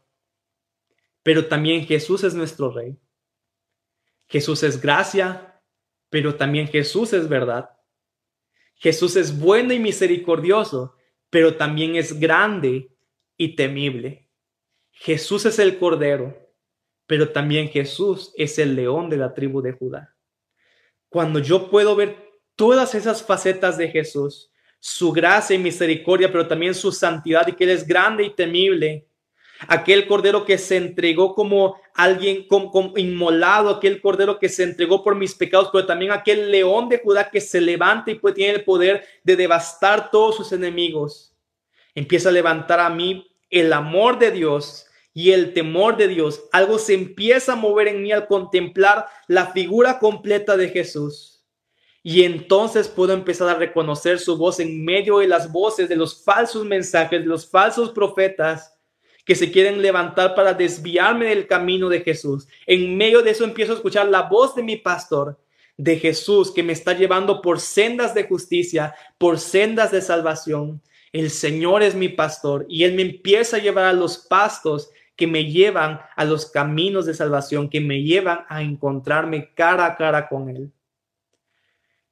pero 1.27 1.45
también 1.45 1.85
Jesús 1.85 2.23
es 2.23 2.33
nuestro 2.33 2.71
Rey. 2.71 2.97
Jesús 4.29 4.63
es 4.63 4.79
gracia, 4.79 5.61
pero 6.09 6.35
también 6.35 6.69
Jesús 6.69 7.11
es 7.11 7.27
verdad. 7.27 7.69
Jesús 8.75 9.17
es 9.17 9.37
bueno 9.37 9.73
y 9.73 9.79
misericordioso, 9.79 10.95
pero 11.29 11.57
también 11.57 11.97
es 11.97 12.17
grande 12.17 12.95
y 13.35 13.57
temible. 13.57 14.29
Jesús 14.89 15.45
es 15.45 15.59
el 15.59 15.77
Cordero, 15.77 16.33
pero 17.05 17.27
también 17.27 17.67
Jesús 17.67 18.31
es 18.37 18.57
el 18.57 18.77
león 18.77 19.09
de 19.09 19.17
la 19.17 19.33
tribu 19.33 19.61
de 19.61 19.73
Judá. 19.73 20.15
Cuando 21.09 21.39
yo 21.39 21.69
puedo 21.69 21.97
ver 21.97 22.15
todas 22.55 22.95
esas 22.95 23.21
facetas 23.21 23.77
de 23.77 23.89
Jesús, 23.89 24.49
su 24.79 25.11
gracia 25.11 25.57
y 25.57 25.59
misericordia, 25.59 26.31
pero 26.31 26.47
también 26.47 26.73
su 26.73 26.89
santidad 26.93 27.45
y 27.47 27.51
que 27.51 27.65
Él 27.65 27.71
es 27.71 27.85
grande 27.85 28.23
y 28.23 28.33
temible, 28.33 29.06
aquel 29.67 30.07
cordero 30.07 30.45
que 30.45 30.57
se 30.57 30.77
entregó 30.77 31.33
como 31.33 31.79
alguien 31.93 32.45
inmolado, 32.95 33.69
aquel 33.69 34.01
cordero 34.01 34.39
que 34.39 34.49
se 34.49 34.63
entregó 34.63 35.03
por 35.03 35.15
mis 35.15 35.33
pecados, 35.33 35.69
pero 35.71 35.85
también 35.85 36.11
aquel 36.11 36.51
león 36.51 36.89
de 36.89 36.99
Judá 36.99 37.29
que 37.29 37.41
se 37.41 37.61
levanta 37.61 38.11
y 38.11 38.15
pues 38.15 38.35
tiene 38.35 38.55
el 38.55 38.63
poder 38.63 39.05
de 39.23 39.35
devastar 39.35 40.11
todos 40.11 40.35
sus 40.35 40.51
enemigos. 40.51 41.33
Empieza 41.95 42.29
a 42.29 42.33
levantar 42.33 42.79
a 42.79 42.89
mí 42.89 43.27
el 43.49 43.73
amor 43.73 44.19
de 44.19 44.31
Dios 44.31 44.85
y 45.13 45.31
el 45.31 45.53
temor 45.53 45.97
de 45.97 46.07
Dios. 46.07 46.43
Algo 46.51 46.77
se 46.77 46.93
empieza 46.93 47.53
a 47.53 47.55
mover 47.55 47.87
en 47.87 48.03
mí 48.03 48.11
al 48.11 48.27
contemplar 48.27 49.07
la 49.27 49.47
figura 49.47 49.97
completa 49.97 50.55
de 50.55 50.69
Jesús. 50.69 51.43
Y 52.03 52.23
entonces 52.23 52.87
puedo 52.87 53.13
empezar 53.13 53.49
a 53.49 53.55
reconocer 53.55 54.19
su 54.19 54.37
voz 54.37 54.59
en 54.59 54.85
medio 54.85 55.17
de 55.17 55.27
las 55.27 55.51
voces 55.51 55.89
de 55.89 55.95
los 55.95 56.23
falsos 56.23 56.63
mensajes, 56.63 57.19
de 57.19 57.25
los 57.25 57.49
falsos 57.49 57.89
profetas 57.89 58.76
que 59.27 59.35
se 59.35 59.51
quieren 59.51 59.81
levantar 59.81 60.35
para 60.35 60.53
desviarme 60.53 61.25
del 61.25 61.47
camino 61.47 61.89
de 61.89 61.99
Jesús. 61.99 62.47
En 62.65 62.95
medio 62.95 63.21
de 63.21 63.31
eso 63.31 63.43
empiezo 63.43 63.73
a 63.73 63.75
escuchar 63.75 64.07
la 64.07 64.21
voz 64.21 64.55
de 64.55 64.63
mi 64.63 64.77
pastor, 64.77 65.37
de 65.75 65.99
Jesús, 65.99 66.53
que 66.53 66.63
me 66.63 66.71
está 66.71 66.93
llevando 66.93 67.41
por 67.41 67.59
sendas 67.59 68.13
de 68.13 68.23
justicia, 68.23 68.95
por 69.17 69.37
sendas 69.37 69.91
de 69.91 70.01
salvación. 70.01 70.81
El 71.11 71.29
Señor 71.29 71.83
es 71.83 71.93
mi 71.93 72.07
pastor 72.07 72.65
y 72.69 72.85
Él 72.85 72.93
me 72.93 73.01
empieza 73.01 73.57
a 73.57 73.59
llevar 73.59 73.83
a 73.83 73.93
los 73.93 74.17
pastos 74.17 74.91
que 75.17 75.27
me 75.27 75.51
llevan 75.51 75.99
a 76.15 76.23
los 76.23 76.45
caminos 76.45 77.05
de 77.05 77.13
salvación, 77.13 77.69
que 77.69 77.81
me 77.81 78.03
llevan 78.03 78.45
a 78.47 78.61
encontrarme 78.61 79.53
cara 79.53 79.87
a 79.87 79.97
cara 79.97 80.29
con 80.29 80.47
Él. 80.47 80.71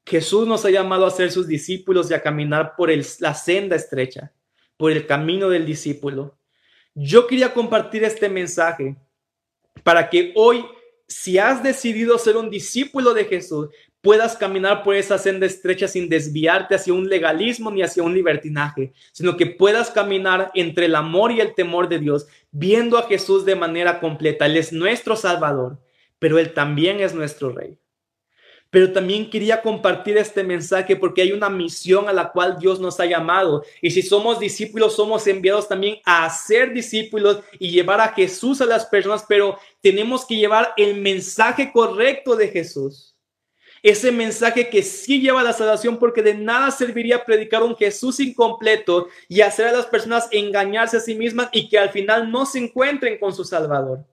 Jesús 0.06 0.46
nos 0.46 0.66
ha 0.66 0.70
llamado 0.70 1.06
a 1.06 1.12
ser 1.12 1.32
sus 1.32 1.48
discípulos 1.48 2.12
y 2.12 2.14
a 2.14 2.22
caminar 2.22 2.76
por 2.76 2.90
la 3.20 3.34
senda 3.34 3.78
estrecha, 3.78 4.34
por 4.76 4.92
el 4.92 5.08
camino 5.08 5.48
del 5.48 5.66
discípulo. 5.66 6.38
Yo 6.96 7.28
quería 7.28 7.54
compartir 7.54 8.06
este 8.06 8.30
mensaje 8.30 8.96
para 9.84 10.10
que 10.10 10.32
hoy, 10.36 10.66
si 11.10 11.38
has 11.38 11.62
decidido 11.62 12.18
ser 12.18 12.38
un 12.38 12.50
discípulo 12.50 13.14
de 13.14 13.26
Jesús, 13.26 13.68
puedas 14.00 14.38
caminar 14.38 14.82
por 14.82 14.96
esa 14.96 15.18
senda 15.18 15.46
estrecha 15.46 15.90
sin 15.90 16.08
desviarte 16.08 16.74
hacia 16.74 16.94
un 16.94 17.10
legalismo 17.10 17.70
ni 17.70 17.82
hacia 17.82 18.02
un 18.02 18.14
libertinaje, 18.14 18.94
sino 19.12 19.36
que 19.36 19.46
puedas 19.46 19.92
caminar 19.92 20.52
entre 20.54 20.86
el 20.86 20.96
amor 20.96 21.34
y 21.34 21.42
el 21.42 21.54
temor 21.54 21.90
de 21.90 22.00
Dios, 22.00 22.28
viendo 22.50 22.98
a 22.98 23.08
Jesús 23.08 23.44
de 23.44 23.56
manera 23.56 24.00
completa. 24.00 24.46
Él 24.46 24.56
es 24.56 24.72
nuestro 24.72 25.18
Salvador, 25.18 25.78
pero 26.18 26.40
Él 26.40 26.54
también 26.54 27.02
es 27.02 27.14
nuestro 27.14 27.52
Rey 27.52 27.78
pero 28.76 28.92
también 28.92 29.30
quería 29.30 29.62
compartir 29.62 30.18
este 30.18 30.44
mensaje 30.44 30.98
porque 30.98 31.22
hay 31.22 31.32
una 31.32 31.50
misión 31.50 32.10
a 32.10 32.12
la 32.12 32.34
cual 32.34 32.58
Dios 32.60 32.78
nos 32.78 33.00
ha 33.00 33.06
llamado. 33.06 33.64
Y 33.82 33.90
si 33.90 34.02
somos 34.02 34.38
discípulos, 34.38 34.98
somos 34.98 35.26
enviados 35.28 35.70
también 35.70 36.00
a 36.04 36.30
ser 36.30 36.74
discípulos 36.74 37.40
y 37.58 37.72
llevar 37.72 38.02
a 38.02 38.10
Jesús 38.10 38.60
a 38.60 38.66
las 38.66 38.86
personas, 38.86 39.26
pero 39.30 39.58
tenemos 39.80 40.26
que 40.26 40.36
llevar 40.36 40.74
el 40.76 41.00
mensaje 41.00 41.72
correcto 41.72 42.36
de 42.36 42.50
Jesús. 42.50 43.16
Ese 43.82 44.12
mensaje 44.12 44.70
que 44.70 44.84
sí 44.84 45.22
lleva 45.22 45.40
a 45.40 45.46
la 45.46 45.54
salvación 45.54 45.98
porque 45.98 46.22
de 46.22 46.34
nada 46.34 46.70
serviría 46.70 47.24
predicar 47.24 47.64
un 47.64 47.78
Jesús 47.78 48.20
incompleto 48.20 49.08
y 49.30 49.40
hacer 49.40 49.68
a 49.68 49.72
las 49.72 49.86
personas 49.86 50.28
engañarse 50.32 50.98
a 50.98 51.00
sí 51.00 51.16
mismas 51.16 51.48
y 51.54 51.70
que 51.70 51.80
al 51.80 51.92
final 51.92 52.30
no 52.30 52.46
se 52.46 52.60
encuentren 52.60 53.20
con 53.20 53.34
su 53.34 53.46
Salvador. 53.46 54.06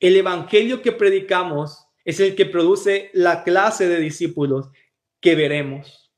El 0.00 0.16
Evangelio 0.16 0.80
que 0.80 0.92
predicamos 0.92 1.83
es 2.04 2.20
el 2.20 2.34
que 2.34 2.46
produce 2.46 3.10
la 3.14 3.44
clase 3.44 3.88
de 3.88 3.98
discípulos 3.98 4.68
que 5.20 5.34
veremos. 5.34 6.12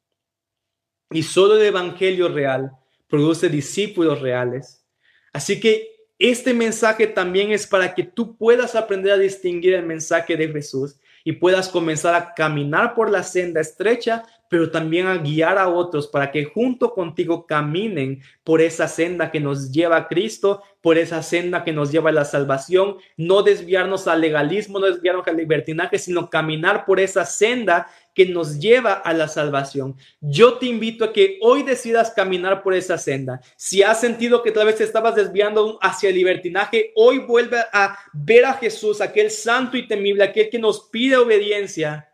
Y 1.11 1.22
solo 1.22 1.57
el 1.57 1.62
Evangelio 1.62 2.28
real 2.28 2.72
produce 3.09 3.49
discípulos 3.49 4.20
reales. 4.20 4.84
Así 5.32 5.61
que 5.61 5.97
este 6.18 6.55
mensaje 6.55 7.07
también 7.07 7.53
es 7.53 7.66
para 7.66 7.95
que 7.95 8.03
tú 8.03 8.37
puedas 8.37 8.74
aprender 8.74 9.12
a 9.12 9.18
distinguir 9.18 9.74
el 9.74 9.87
mensaje 9.87 10.37
de 10.37 10.49
Jesús 10.49 10.99
y 11.24 11.32
puedas 11.32 11.68
comenzar 11.68 12.14
a 12.14 12.34
caminar 12.34 12.95
por 12.95 13.11
la 13.11 13.22
senda 13.22 13.61
estrecha, 13.61 14.24
pero 14.49 14.70
también 14.70 15.07
a 15.07 15.18
guiar 15.18 15.59
a 15.59 15.68
otros 15.68 16.07
para 16.07 16.30
que 16.30 16.44
junto 16.44 16.92
contigo 16.92 17.47
caminen 17.47 18.20
por 18.44 18.61
esa 18.61 18.88
senda 18.88 19.30
que 19.30 19.40
nos 19.40 19.72
lleva 19.72 19.97
a 19.97 20.09
Cristo, 20.09 20.62
por 20.80 20.99
esa 20.99 21.22
senda 21.22 21.64
que 21.64 21.72
nos 21.72 21.90
lleva 21.90 22.11
a 22.11 22.12
la 22.12 22.24
salvación, 22.24 22.97
no 23.16 23.42
desviarnos 23.42 24.07
al 24.07 24.20
legalismo, 24.20 24.78
no 24.78 24.86
desviarnos 24.86 25.26
al 25.26 25.36
libertinaje, 25.36 25.99
sino 25.99 26.30
caminar 26.30 26.84
por 26.84 27.01
esa 27.01 27.24
senda 27.24 27.88
que 28.14 28.24
nos 28.24 28.59
lleva 28.59 28.92
a 28.94 29.12
la 29.12 29.28
salvación. 29.28 29.94
Yo 30.20 30.55
te 30.55 30.66
invito 30.66 31.05
a 31.05 31.12
que 31.12 31.38
hoy 31.42 31.62
decidas 31.62 32.12
caminar 32.12 32.62
por 32.62 32.72
esa 32.72 32.97
senda. 32.97 33.40
Si 33.57 33.82
has 33.82 34.01
sentido 34.01 34.42
que 34.42 34.53
tal 34.53 34.66
vez 34.66 34.80
estabas 34.80 35.14
desviando 35.14 35.78
hacia 35.82 36.09
el 36.09 36.14
libertinaje, 36.14 36.92
hoy 36.94 37.18
vuelve 37.18 37.59
a 37.72 37.99
ver 38.14 38.47
a 38.47 38.55
Jesús, 38.55 39.01
aquel 39.01 39.30
santo 39.30 39.76
y 39.76 39.86
temible, 39.86 40.24
aquel 40.24 40.49
que 40.49 40.59
nos 40.59 40.88
pide 40.88 41.18
obediencia 41.18 42.09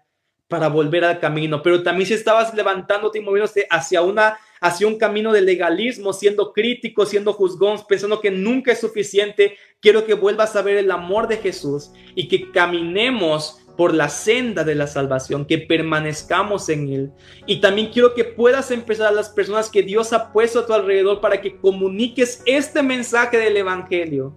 para 0.53 0.69
volver 0.69 1.03
al 1.03 1.19
camino. 1.19 1.63
Pero 1.63 1.83
también 1.83 2.07
si 2.07 2.13
estabas 2.13 2.53
levantándote 2.53 3.19
y 3.19 3.23
moviéndote 3.23 3.67
hacia 3.71 4.03
una 4.03 4.37
hacia 4.61 4.87
un 4.87 4.97
camino 4.97 5.33
de 5.33 5.41
legalismo, 5.41 6.13
siendo 6.13 6.53
crítico, 6.53 7.07
siendo 7.07 7.33
juzgón, 7.33 7.81
pensando 7.89 8.21
que 8.21 8.31
nunca 8.31 8.71
es 8.71 8.81
suficiente, 8.81 9.57
quiero 9.81 10.05
que 10.05 10.15
vuelvas 10.15 10.55
a 10.55 10.63
ver 10.63 10.77
el 10.77 10.91
amor 10.93 11.27
de 11.27 11.39
Jesús 11.39 11.91
y 12.15 12.29
que 12.29 12.53
caminemos 12.53 13.61
por 13.77 13.93
la 13.93 14.09
senda 14.09 14.63
de 14.63 14.77
la 14.77 14.87
salvación, 14.87 15.47
que 15.47 15.59
permanezcamos 15.59 16.69
en 16.69 16.93
Él. 16.93 17.13
Y 17.47 17.61
también 17.61 17.89
quiero 17.91 18.15
que 18.15 18.25
puedas 18.25 18.71
empezar 18.71 19.09
a 19.09 19.13
las 19.13 19.31
personas 19.31 19.71
que 19.71 19.83
Dios 19.83 20.13
ha 20.13 20.33
puesto 20.33 20.61
a 20.61 20.67
tu 20.67 20.75
alrededor 20.75 21.21
para 21.21 21.41
que 21.41 21.57
comuniques 21.57 22.43
este 22.45 22.83
mensaje 22.83 23.39
del 23.39 23.57
Evangelio 23.57 24.37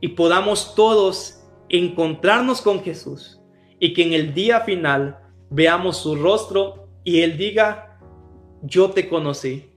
y 0.00 0.08
podamos 0.08 0.74
todos 0.74 1.44
encontrarnos 1.68 2.62
con 2.62 2.82
Jesús 2.82 3.37
y 3.78 3.92
que 3.92 4.02
en 4.02 4.12
el 4.12 4.34
día 4.34 4.60
final 4.60 5.18
veamos 5.50 5.98
su 5.98 6.16
rostro 6.16 6.88
y 7.04 7.20
Él 7.20 7.36
diga, 7.36 8.00
yo 8.62 8.90
te 8.90 9.08
conocí, 9.08 9.70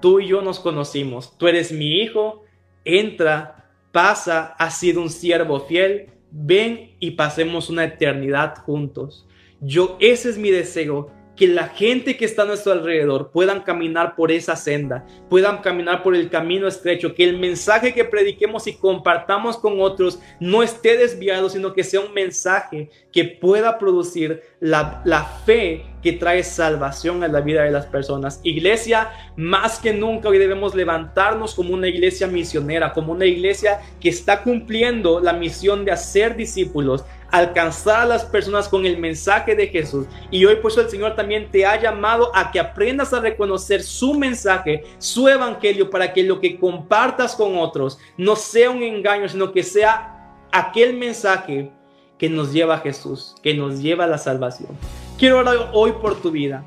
tú 0.00 0.20
y 0.20 0.28
yo 0.28 0.42
nos 0.42 0.60
conocimos, 0.60 1.36
tú 1.36 1.48
eres 1.48 1.72
mi 1.72 2.00
hijo, 2.00 2.44
entra, 2.84 3.60
pasa, 3.92 4.54
has 4.58 4.78
sido 4.78 5.00
un 5.00 5.10
siervo 5.10 5.60
fiel. 5.60 6.10
Ven 6.32 6.94
y 7.00 7.12
pasemos 7.12 7.70
una 7.70 7.84
eternidad 7.84 8.56
juntos. 8.58 9.26
Yo, 9.60 9.96
ese 10.00 10.30
es 10.30 10.38
mi 10.38 10.50
deseo, 10.50 11.10
que 11.40 11.48
la 11.48 11.68
gente 11.68 12.18
que 12.18 12.26
está 12.26 12.42
a 12.42 12.44
nuestro 12.44 12.72
alrededor 12.72 13.30
puedan 13.32 13.62
caminar 13.62 14.14
por 14.14 14.30
esa 14.30 14.56
senda, 14.56 15.06
puedan 15.30 15.62
caminar 15.62 16.02
por 16.02 16.14
el 16.14 16.28
camino 16.28 16.68
estrecho, 16.68 17.14
que 17.14 17.24
el 17.24 17.38
mensaje 17.38 17.94
que 17.94 18.04
prediquemos 18.04 18.66
y 18.66 18.74
compartamos 18.74 19.56
con 19.56 19.80
otros 19.80 20.20
no 20.38 20.62
esté 20.62 20.98
desviado, 20.98 21.48
sino 21.48 21.72
que 21.72 21.82
sea 21.82 22.00
un 22.00 22.12
mensaje 22.12 22.90
que 23.10 23.24
pueda 23.24 23.78
producir 23.78 24.42
la, 24.60 25.00
la 25.06 25.24
fe 25.24 25.86
que 26.02 26.12
trae 26.12 26.44
salvación 26.44 27.24
a 27.24 27.28
la 27.28 27.40
vida 27.40 27.62
de 27.62 27.70
las 27.70 27.86
personas. 27.86 28.40
Iglesia, 28.42 29.10
más 29.36 29.78
que 29.78 29.94
nunca 29.94 30.28
hoy 30.28 30.36
debemos 30.36 30.74
levantarnos 30.74 31.54
como 31.54 31.72
una 31.72 31.88
iglesia 31.88 32.26
misionera, 32.26 32.92
como 32.92 33.12
una 33.12 33.24
iglesia 33.24 33.80
que 33.98 34.10
está 34.10 34.42
cumpliendo 34.42 35.20
la 35.20 35.32
misión 35.32 35.86
de 35.86 35.92
hacer 35.92 36.36
discípulos, 36.36 37.04
alcanzar 37.30 38.00
a 38.00 38.06
las 38.06 38.24
personas 38.24 38.68
con 38.68 38.86
el 38.86 38.98
mensaje 38.98 39.54
de 39.54 39.68
Jesús. 39.68 40.06
Y 40.30 40.44
hoy 40.44 40.56
por 40.56 40.70
eso 40.70 40.80
el 40.80 40.90
Señor 40.90 41.14
también 41.14 41.50
te 41.50 41.64
ha 41.66 41.80
llamado 41.80 42.30
a 42.34 42.50
que 42.50 42.60
aprendas 42.60 43.12
a 43.12 43.20
reconocer 43.20 43.82
su 43.82 44.14
mensaje, 44.14 44.84
su 44.98 45.28
evangelio, 45.28 45.90
para 45.90 46.12
que 46.12 46.22
lo 46.22 46.40
que 46.40 46.58
compartas 46.58 47.34
con 47.34 47.58
otros 47.58 47.98
no 48.16 48.36
sea 48.36 48.70
un 48.70 48.82
engaño, 48.82 49.28
sino 49.28 49.52
que 49.52 49.62
sea 49.62 50.34
aquel 50.52 50.96
mensaje 50.96 51.70
que 52.18 52.28
nos 52.28 52.52
lleva 52.52 52.74
a 52.74 52.80
Jesús, 52.80 53.34
que 53.42 53.54
nos 53.54 53.80
lleva 53.80 54.04
a 54.04 54.08
la 54.08 54.18
salvación. 54.18 54.70
Quiero 55.18 55.38
orar 55.38 55.70
hoy 55.72 55.92
por 55.92 56.20
tu 56.20 56.30
vida. 56.30 56.64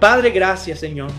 Padre, 0.00 0.30
gracias 0.30 0.80
Señor. 0.80 1.10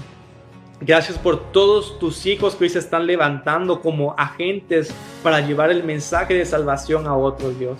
Gracias 0.81 1.17
por 1.17 1.51
todos 1.51 1.97
tus 1.97 2.25
hijos 2.25 2.55
que 2.55 2.65
hoy 2.65 2.69
se 2.69 2.79
están 2.79 3.07
levantando 3.07 3.79
como 3.79 4.15
agentes 4.17 4.93
para 5.21 5.39
llevar 5.39 5.71
el 5.71 5.83
mensaje 5.83 6.33
de 6.33 6.45
salvación 6.45 7.07
a 7.07 7.15
otros, 7.15 7.57
Dios. 7.57 7.77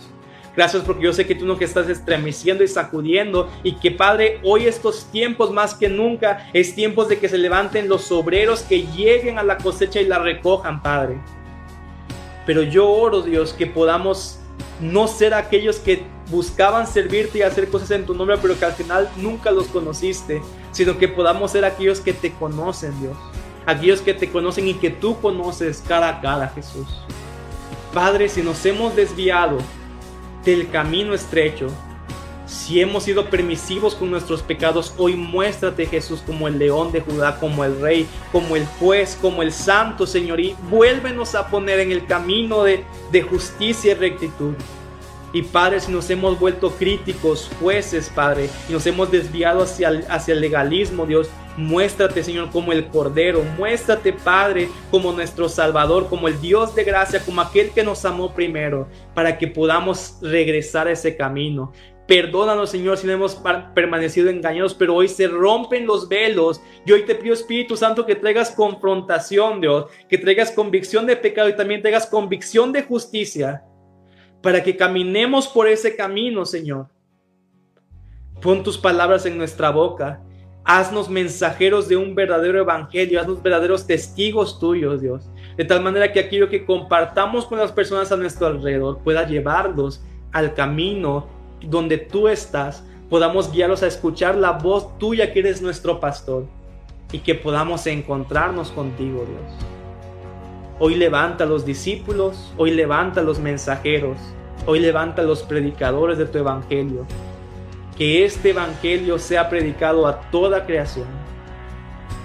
Gracias 0.55 0.83
porque 0.83 1.03
yo 1.03 1.13
sé 1.13 1.25
que 1.25 1.33
tú 1.33 1.45
no 1.45 1.57
que 1.57 1.65
estás 1.65 1.89
estremeciendo 1.89 2.63
y 2.63 2.67
sacudiendo 2.67 3.49
y 3.63 3.75
que 3.75 3.89
Padre, 3.89 4.39
hoy 4.43 4.65
estos 4.65 5.05
tiempos 5.05 5.51
más 5.51 5.73
que 5.73 5.89
nunca 5.89 6.49
es 6.53 6.75
tiempos 6.75 7.09
de 7.09 7.17
que 7.17 7.27
se 7.27 7.39
levanten 7.39 7.89
los 7.89 8.11
obreros 8.11 8.61
que 8.61 8.83
lleguen 8.87 9.39
a 9.39 9.43
la 9.43 9.57
cosecha 9.57 9.99
y 9.99 10.05
la 10.05 10.19
recojan, 10.19 10.83
Padre. 10.83 11.17
Pero 12.45 12.61
yo 12.61 12.87
oro, 12.89 13.21
Dios, 13.21 13.53
que 13.53 13.65
podamos 13.65 14.39
no 14.79 15.07
ser 15.07 15.33
aquellos 15.33 15.77
que 15.77 16.03
buscaban 16.29 16.85
servirte 16.87 17.39
y 17.39 17.41
hacer 17.41 17.69
cosas 17.69 17.91
en 17.91 18.05
tu 18.05 18.13
nombre, 18.13 18.37
pero 18.41 18.57
que 18.57 18.65
al 18.65 18.73
final 18.73 19.09
nunca 19.17 19.49
los 19.49 19.67
conociste, 19.67 20.41
sino 20.71 20.97
que 20.97 21.07
podamos 21.07 21.51
ser 21.51 21.65
aquellos 21.65 21.99
que 21.99 22.13
te 22.13 22.31
conocen, 22.31 22.99
Dios. 23.01 23.17
Aquellos 23.65 24.01
que 24.01 24.13
te 24.13 24.29
conocen 24.29 24.67
y 24.67 24.73
que 24.75 24.89
tú 24.89 25.19
conoces 25.19 25.83
cara 25.87 26.09
a 26.09 26.21
cara, 26.21 26.49
Jesús. 26.49 26.87
Padre, 27.93 28.27
si 28.27 28.41
nos 28.41 28.63
hemos 28.65 28.95
desviado 28.95 29.57
del 30.45 30.69
camino 30.69 31.13
estrecho. 31.13 31.67
Si 32.45 32.79
hemos 32.81 33.03
sido 33.03 33.29
permisivos 33.29 33.95
con 33.95 34.11
nuestros 34.11 34.43
pecados, 34.43 34.93
hoy 34.97 35.15
muéstrate 35.15 35.85
Jesús 35.85 36.21
como 36.25 36.47
el 36.47 36.59
león 36.59 36.91
de 36.91 37.01
Judá, 37.01 37.39
como 37.39 37.63
el 37.63 37.79
rey, 37.81 38.07
como 38.31 38.55
el 38.55 38.65
juez, 38.65 39.17
como 39.19 39.41
el 39.41 39.51
santo 39.51 40.05
Señor 40.05 40.39
y 40.39 40.55
vuélvenos 40.69 41.35
a 41.35 41.47
poner 41.47 41.79
en 41.79 41.91
el 41.91 42.05
camino 42.05 42.63
de, 42.63 42.83
de 43.11 43.21
justicia 43.21 43.93
y 43.93 43.95
rectitud. 43.95 44.53
Y 45.33 45.41
Padre, 45.41 45.79
si 45.79 45.91
nos 45.91 46.09
hemos 46.09 46.39
vuelto 46.39 46.71
críticos, 46.71 47.49
jueces, 47.59 48.09
Padre, 48.13 48.49
y 48.69 48.73
nos 48.73 48.85
hemos 48.85 49.11
desviado 49.11 49.63
hacia 49.63 49.89
hacia 50.07 50.33
el 50.33 50.41
legalismo, 50.41 51.05
Dios, 51.05 51.29
Muéstrate, 51.55 52.23
Señor, 52.23 52.49
como 52.49 52.71
el 52.71 52.87
Cordero. 52.87 53.43
Muéstrate, 53.57 54.11
Padre, 54.11 54.69
como 54.89 55.11
nuestro 55.11 55.47
Salvador, 55.47 56.09
como 56.09 56.27
el 56.27 56.41
Dios 56.41 56.73
de 56.73 56.83
gracia, 56.83 57.23
como 57.23 57.41
aquel 57.41 57.69
que 57.71 57.83
nos 57.83 58.05
amó 58.05 58.33
primero, 58.33 58.87
para 59.13 59.37
que 59.37 59.47
podamos 59.47 60.17
regresar 60.21 60.87
a 60.87 60.91
ese 60.91 61.15
camino. 61.15 61.71
Perdónanos, 62.07 62.71
Señor, 62.71 62.97
si 62.97 63.07
no 63.07 63.13
hemos 63.13 63.39
permanecido 63.73 64.29
engañados, 64.29 64.73
pero 64.73 64.95
hoy 64.95 65.07
se 65.07 65.27
rompen 65.27 65.85
los 65.85 66.09
velos. 66.09 66.61
Y 66.85 66.91
hoy 66.91 67.05
te 67.05 67.15
pido, 67.15 67.33
Espíritu 67.33 67.77
Santo, 67.77 68.05
que 68.05 68.15
traigas 68.15 68.51
confrontación, 68.51 69.61
Dios, 69.61 69.85
que 70.09 70.17
traigas 70.17 70.51
convicción 70.51 71.05
de 71.05 71.15
pecado 71.15 71.47
y 71.47 71.55
también 71.55 71.81
traigas 71.81 72.07
convicción 72.07 72.73
de 72.73 72.83
justicia, 72.83 73.63
para 74.43 74.61
que 74.61 74.77
caminemos 74.77 75.47
por 75.47 75.67
ese 75.67 75.95
camino, 75.95 76.45
Señor. 76.45 76.85
Pon 78.39 78.61
tus 78.61 78.77
palabras 78.77 79.25
en 79.25 79.39
nuestra 79.39 79.71
boca 79.71 80.21
Haznos 80.65 81.09
mensajeros 81.09 81.89
de 81.89 81.97
un 81.97 82.15
verdadero 82.15 82.59
evangelio, 82.59 83.19
haznos 83.19 83.43
verdaderos 83.43 83.85
testigos 83.85 84.59
tuyos, 84.59 85.01
Dios. 85.01 85.29
De 85.57 85.65
tal 85.65 85.81
manera 85.81 86.13
que 86.13 86.21
aquello 86.21 86.47
que 86.47 86.65
compartamos 86.65 87.45
con 87.45 87.57
las 87.57 87.73
personas 87.73 88.13
a 88.13 88.17
nuestro 88.17 88.47
alrededor 88.47 88.99
pueda 88.99 89.27
llevarlos 89.27 90.01
al 90.31 90.53
camino 90.53 91.27
donde 91.61 91.97
tú 91.97 92.29
estás, 92.29 92.85
podamos 93.09 93.51
guiarlos 93.51 93.83
a 93.83 93.87
escuchar 93.87 94.35
la 94.35 94.51
voz 94.53 94.97
tuya 94.99 95.33
que 95.33 95.39
eres 95.39 95.61
nuestro 95.61 95.99
pastor 95.99 96.45
y 97.11 97.19
que 97.19 97.35
podamos 97.35 97.85
encontrarnos 97.85 98.71
contigo, 98.71 99.25
Dios. 99.27 99.82
Hoy 100.79 100.95
levanta 100.95 101.43
a 101.43 101.47
los 101.47 101.65
discípulos, 101.65 102.53
hoy 102.57 102.71
levanta 102.71 103.21
a 103.21 103.23
los 103.23 103.39
mensajeros, 103.39 104.17
hoy 104.65 104.79
levanta 104.79 105.21
a 105.21 105.25
los 105.25 105.43
predicadores 105.43 106.17
de 106.17 106.25
tu 106.25 106.39
evangelio 106.39 107.05
que 107.97 108.25
este 108.25 108.49
Evangelio 108.49 109.19
sea 109.19 109.49
predicado 109.49 110.07
a 110.07 110.19
toda 110.31 110.65
creación. 110.65 111.07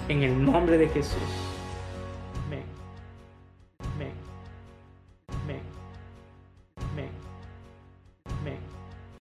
En 0.09 0.22
el 0.22 0.42
nombre 0.44 0.78
de 0.78 0.88
Jesús. 0.88 1.47